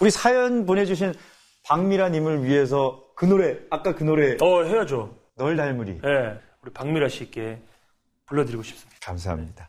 우리 0.00 0.10
사연 0.10 0.64
보내주신 0.66 1.12
박미라님을 1.66 2.44
위해서 2.44 3.02
그 3.16 3.24
노래, 3.24 3.58
아까 3.70 3.94
그 3.94 4.04
노래, 4.04 4.36
어 4.40 4.62
해야죠. 4.62 5.16
널 5.36 5.56
닮으리. 5.56 6.00
네, 6.00 6.38
우리 6.62 6.72
박미라 6.72 7.08
씨께 7.08 7.60
불러드리고 8.26 8.62
싶습니다. 8.62 8.96
감사합니다. 9.02 9.68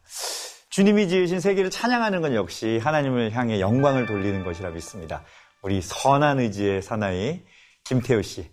주님이 0.76 1.08
지으신 1.08 1.40
세계를 1.40 1.70
찬양하는 1.70 2.20
건 2.20 2.36
역시 2.36 2.82
하나님을 2.84 3.32
향해 3.32 3.62
영광을 3.62 4.06
돌리는 4.06 4.44
것이라 4.44 4.72
믿습니다. 4.72 5.24
우리 5.62 5.80
선한 5.82 6.42
의지의 6.42 6.82
사나이 6.82 7.40
김태우 7.86 8.22
씨, 8.22 8.52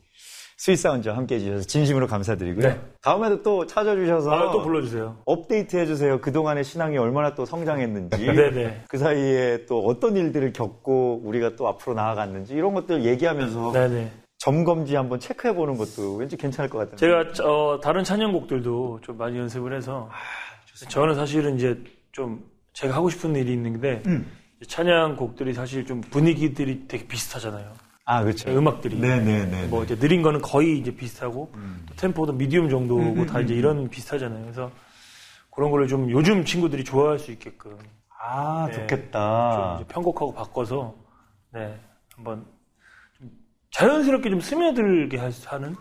Sweet 0.57 0.82
Sound와 0.82 1.16
함께 1.16 1.35
해주셔서 1.35 1.64
진심으로 1.64 2.07
감사드리고요. 2.07 2.68
네. 2.68 2.81
다음에도 3.03 3.43
또 3.43 3.66
찾아주셔서 3.66 4.31
아, 4.31 4.53
또 4.53 4.62
불러주세요. 4.62 5.18
업데이트 5.25 5.77
해주세요. 5.77 6.20
그동안의 6.20 6.62
신앙이 6.62 6.97
얼마나 6.97 7.35
또 7.35 7.45
성장했는지. 7.45 8.25
네네. 8.25 8.85
그 8.89 8.99
사이에 8.99 9.66
또 9.66 9.81
어떤 9.81 10.16
일들을 10.16 10.53
겪고 10.53 11.23
우리가 11.25 11.57
또 11.57 11.66
앞으로 11.66 11.95
나아갔는지 11.95 12.55
이런 12.55 12.73
것들 12.73 13.05
얘기하면서 13.05 13.73
네네. 13.73 14.12
점검지 14.39 14.95
한번 14.95 15.18
체크해 15.18 15.57
보는 15.57 15.77
것도 15.77 16.14
왠지 16.14 16.37
괜찮을 16.37 16.70
것 16.70 16.79
같아요. 16.79 16.97
제가 16.99 17.45
어, 17.45 17.81
다른 17.81 18.05
찬양곡들도 18.05 19.01
좀 19.03 19.18
많이 19.18 19.37
연습을 19.41 19.77
해서 19.77 20.09
저는 20.89 21.16
사실은 21.16 21.57
이제 21.57 21.83
좀 22.12 22.44
제가 22.74 22.94
하고 22.94 23.10
싶은 23.10 23.34
일이 23.34 23.52
있는데 23.54 24.02
찬양 24.68 25.16
곡들이 25.16 25.54
사실 25.54 25.84
좀 25.86 26.00
분위기들이 26.02 26.86
되게 26.86 27.06
비슷하잖아요. 27.06 27.72
아, 28.04 28.22
그렇죠. 28.22 28.50
음악들이. 28.50 28.98
네네네. 28.98 29.66
뭐 29.68 29.82
이제 29.84 29.96
느린 29.96 30.22
거는 30.22 30.40
거의 30.42 30.78
이제 30.78 30.94
비슷하고 30.94 31.52
또 31.86 31.94
템포도 31.96 32.32
미디움 32.34 32.68
정도고 32.68 33.26
다 33.26 33.40
이제 33.40 33.54
이런 33.54 33.88
비슷하잖아요. 33.88 34.42
그래서 34.42 34.70
그런 35.50 35.70
거를 35.70 35.88
좀 35.88 36.10
요즘 36.10 36.44
친구들이 36.44 36.84
좋아할 36.84 37.18
수 37.18 37.32
있게끔 37.32 37.76
아, 38.24 38.66
네. 38.68 38.72
좀 38.74 38.82
좋겠다. 38.88 39.76
이제 39.80 39.84
편곡하고 39.88 40.34
바꿔서 40.34 40.94
네 41.52 41.78
한번 42.14 42.44
좀 43.18 43.30
자연스럽게 43.70 44.30
좀 44.30 44.40
스며들게 44.40 45.16
할- 45.18 45.32
하는 45.46 45.74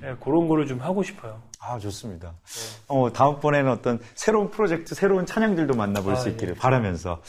네, 0.00 0.14
그런 0.20 0.46
거를 0.48 0.66
좀 0.66 0.78
하고 0.80 1.02
싶어요. 1.02 1.42
아, 1.60 1.78
좋습니다. 1.78 2.28
네. 2.30 2.82
어, 2.88 3.12
다음번에는 3.12 3.70
어떤 3.70 4.00
새로운 4.14 4.50
프로젝트, 4.50 4.94
새로운 4.94 5.26
찬양들도 5.26 5.74
만나볼 5.74 6.14
아, 6.14 6.16
수 6.16 6.28
예. 6.28 6.32
있기를 6.32 6.54
바라면서 6.54 7.22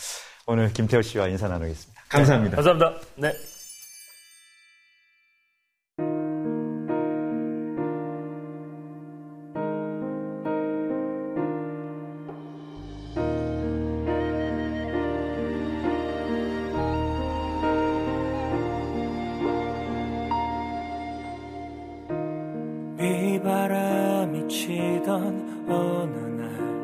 오늘 0.46 0.72
김태호 0.72 1.02
씨와 1.02 1.28
인사 1.28 1.48
나누겠습니다. 1.48 2.02
감사합니다. 2.10 2.56
감사합니다. 2.56 3.02
네. 3.16 3.34
비바람이 23.02 24.48
치던 24.48 25.66
어느 25.68 26.18
날 26.40 26.81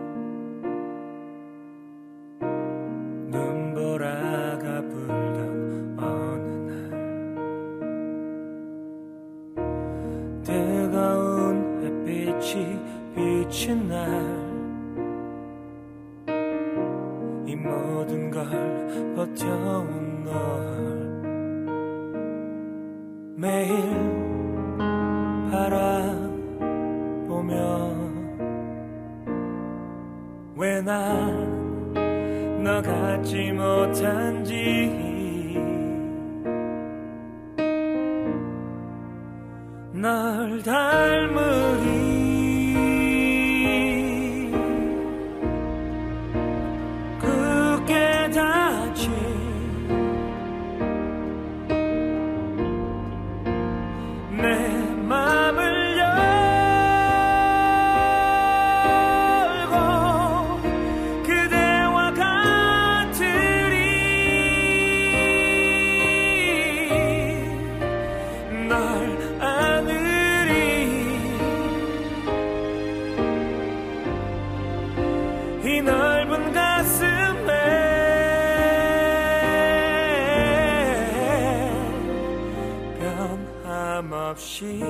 변 84.59 84.86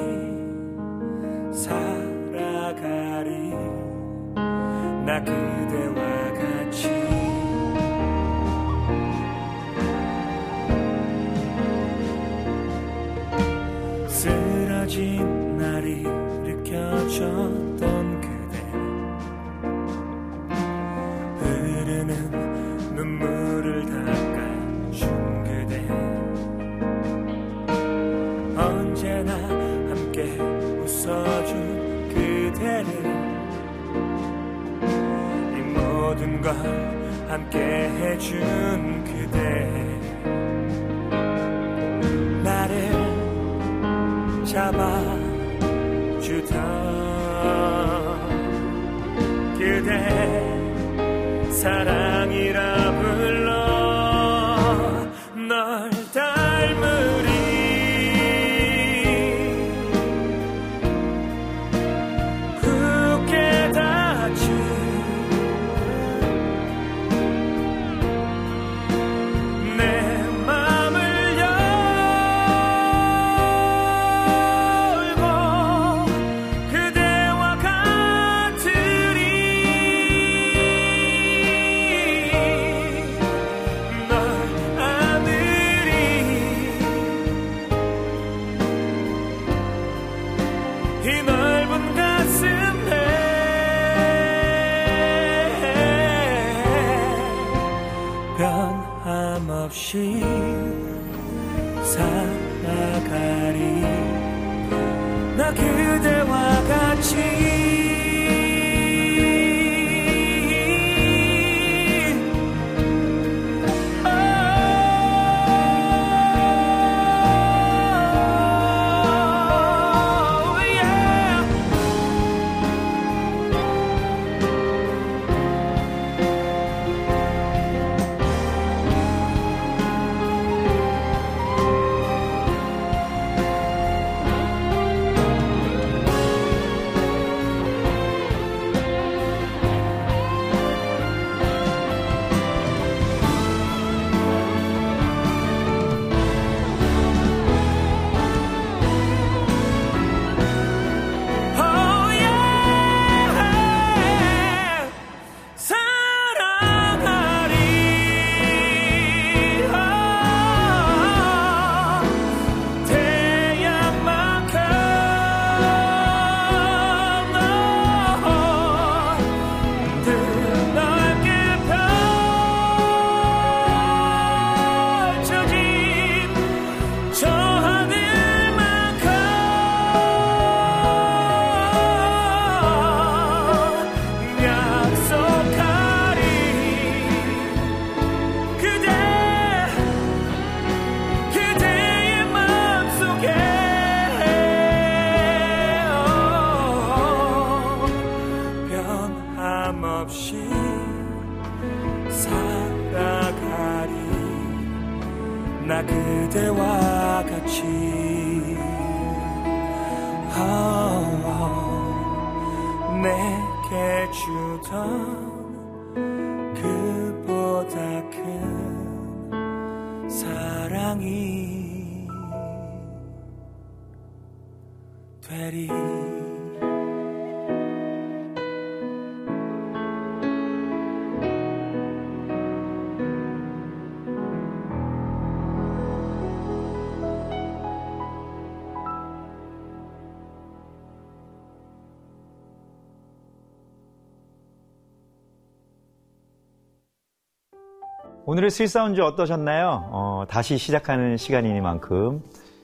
오늘의 248.30 248.49
Sweet 248.49 248.74
Sound 248.74 248.99
어떠셨나요? 248.99 249.88
어, 249.89 250.25
다시 250.28 250.57
시작하는 250.57 251.15
시간이니만큼 251.15 252.21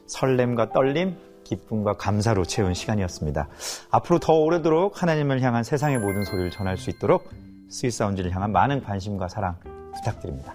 설렘과 0.07 0.73
떨림, 0.73 1.15
기쁨과 1.45 1.93
감사로 1.93 2.43
채운 2.43 2.73
시간이었습니다. 2.73 3.47
앞으로 3.89 4.19
더 4.19 4.33
오래도록 4.33 5.01
하나님을 5.01 5.41
향한 5.41 5.63
세상의 5.63 5.99
모든 5.99 6.25
소리를 6.25 6.51
전할 6.51 6.75
수 6.75 6.89
있도록 6.89 7.29
Sweet 7.69 7.93
Sound를 7.93 8.35
향한 8.35 8.51
많은 8.51 8.83
관심과 8.83 9.29
사랑 9.29 9.55
부탁드립니다. 9.95 10.53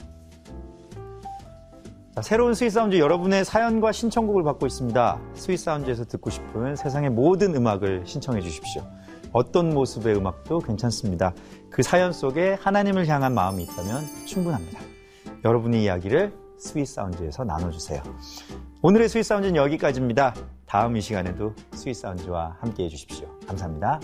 자, 2.15 2.21
새로운 2.21 2.53
Sweet 2.53 2.76
Sound 2.76 2.99
여러분의 2.99 3.47
사연과 3.47 3.93
신청곡을 3.93 4.45
받고 4.45 4.67
있습니다. 4.67 5.21
Sweet 5.33 5.58
Sound에서 5.58 6.05
듣고 6.05 6.29
싶은 6.29 6.77
세상의 6.77 7.09
모든 7.09 7.57
음악을 7.57 8.03
신청해 8.05 8.43
주십시오. 8.43 8.83
어떤 9.33 9.71
모습의 9.71 10.17
음악도 10.17 10.59
괜찮습니다. 10.59 11.33
그 11.71 11.83
사연 11.83 12.13
속에 12.13 12.59
하나님을 12.61 13.09
향한 13.09 13.33
마음이 13.33 13.63
있다면 13.63 14.05
충분합니다. 14.27 14.98
여러분의 15.45 15.83
이야기를 15.85 16.33
Sweet 16.59 16.87
Sound에서 16.87 17.45
나눠주세요. 17.45 18.03
오늘의 18.83 19.09
Sweet 19.09 19.25
Sound는 19.25 19.57
여기까지입니다. 19.57 20.35
다음 20.67 20.97
이 20.97 21.01
시간에도 21.01 21.55
Sweet 21.73 21.95
Sound와 21.95 22.57
함께 22.61 22.85
해주십시오. 22.85 23.29
감사합니다. 23.47 24.01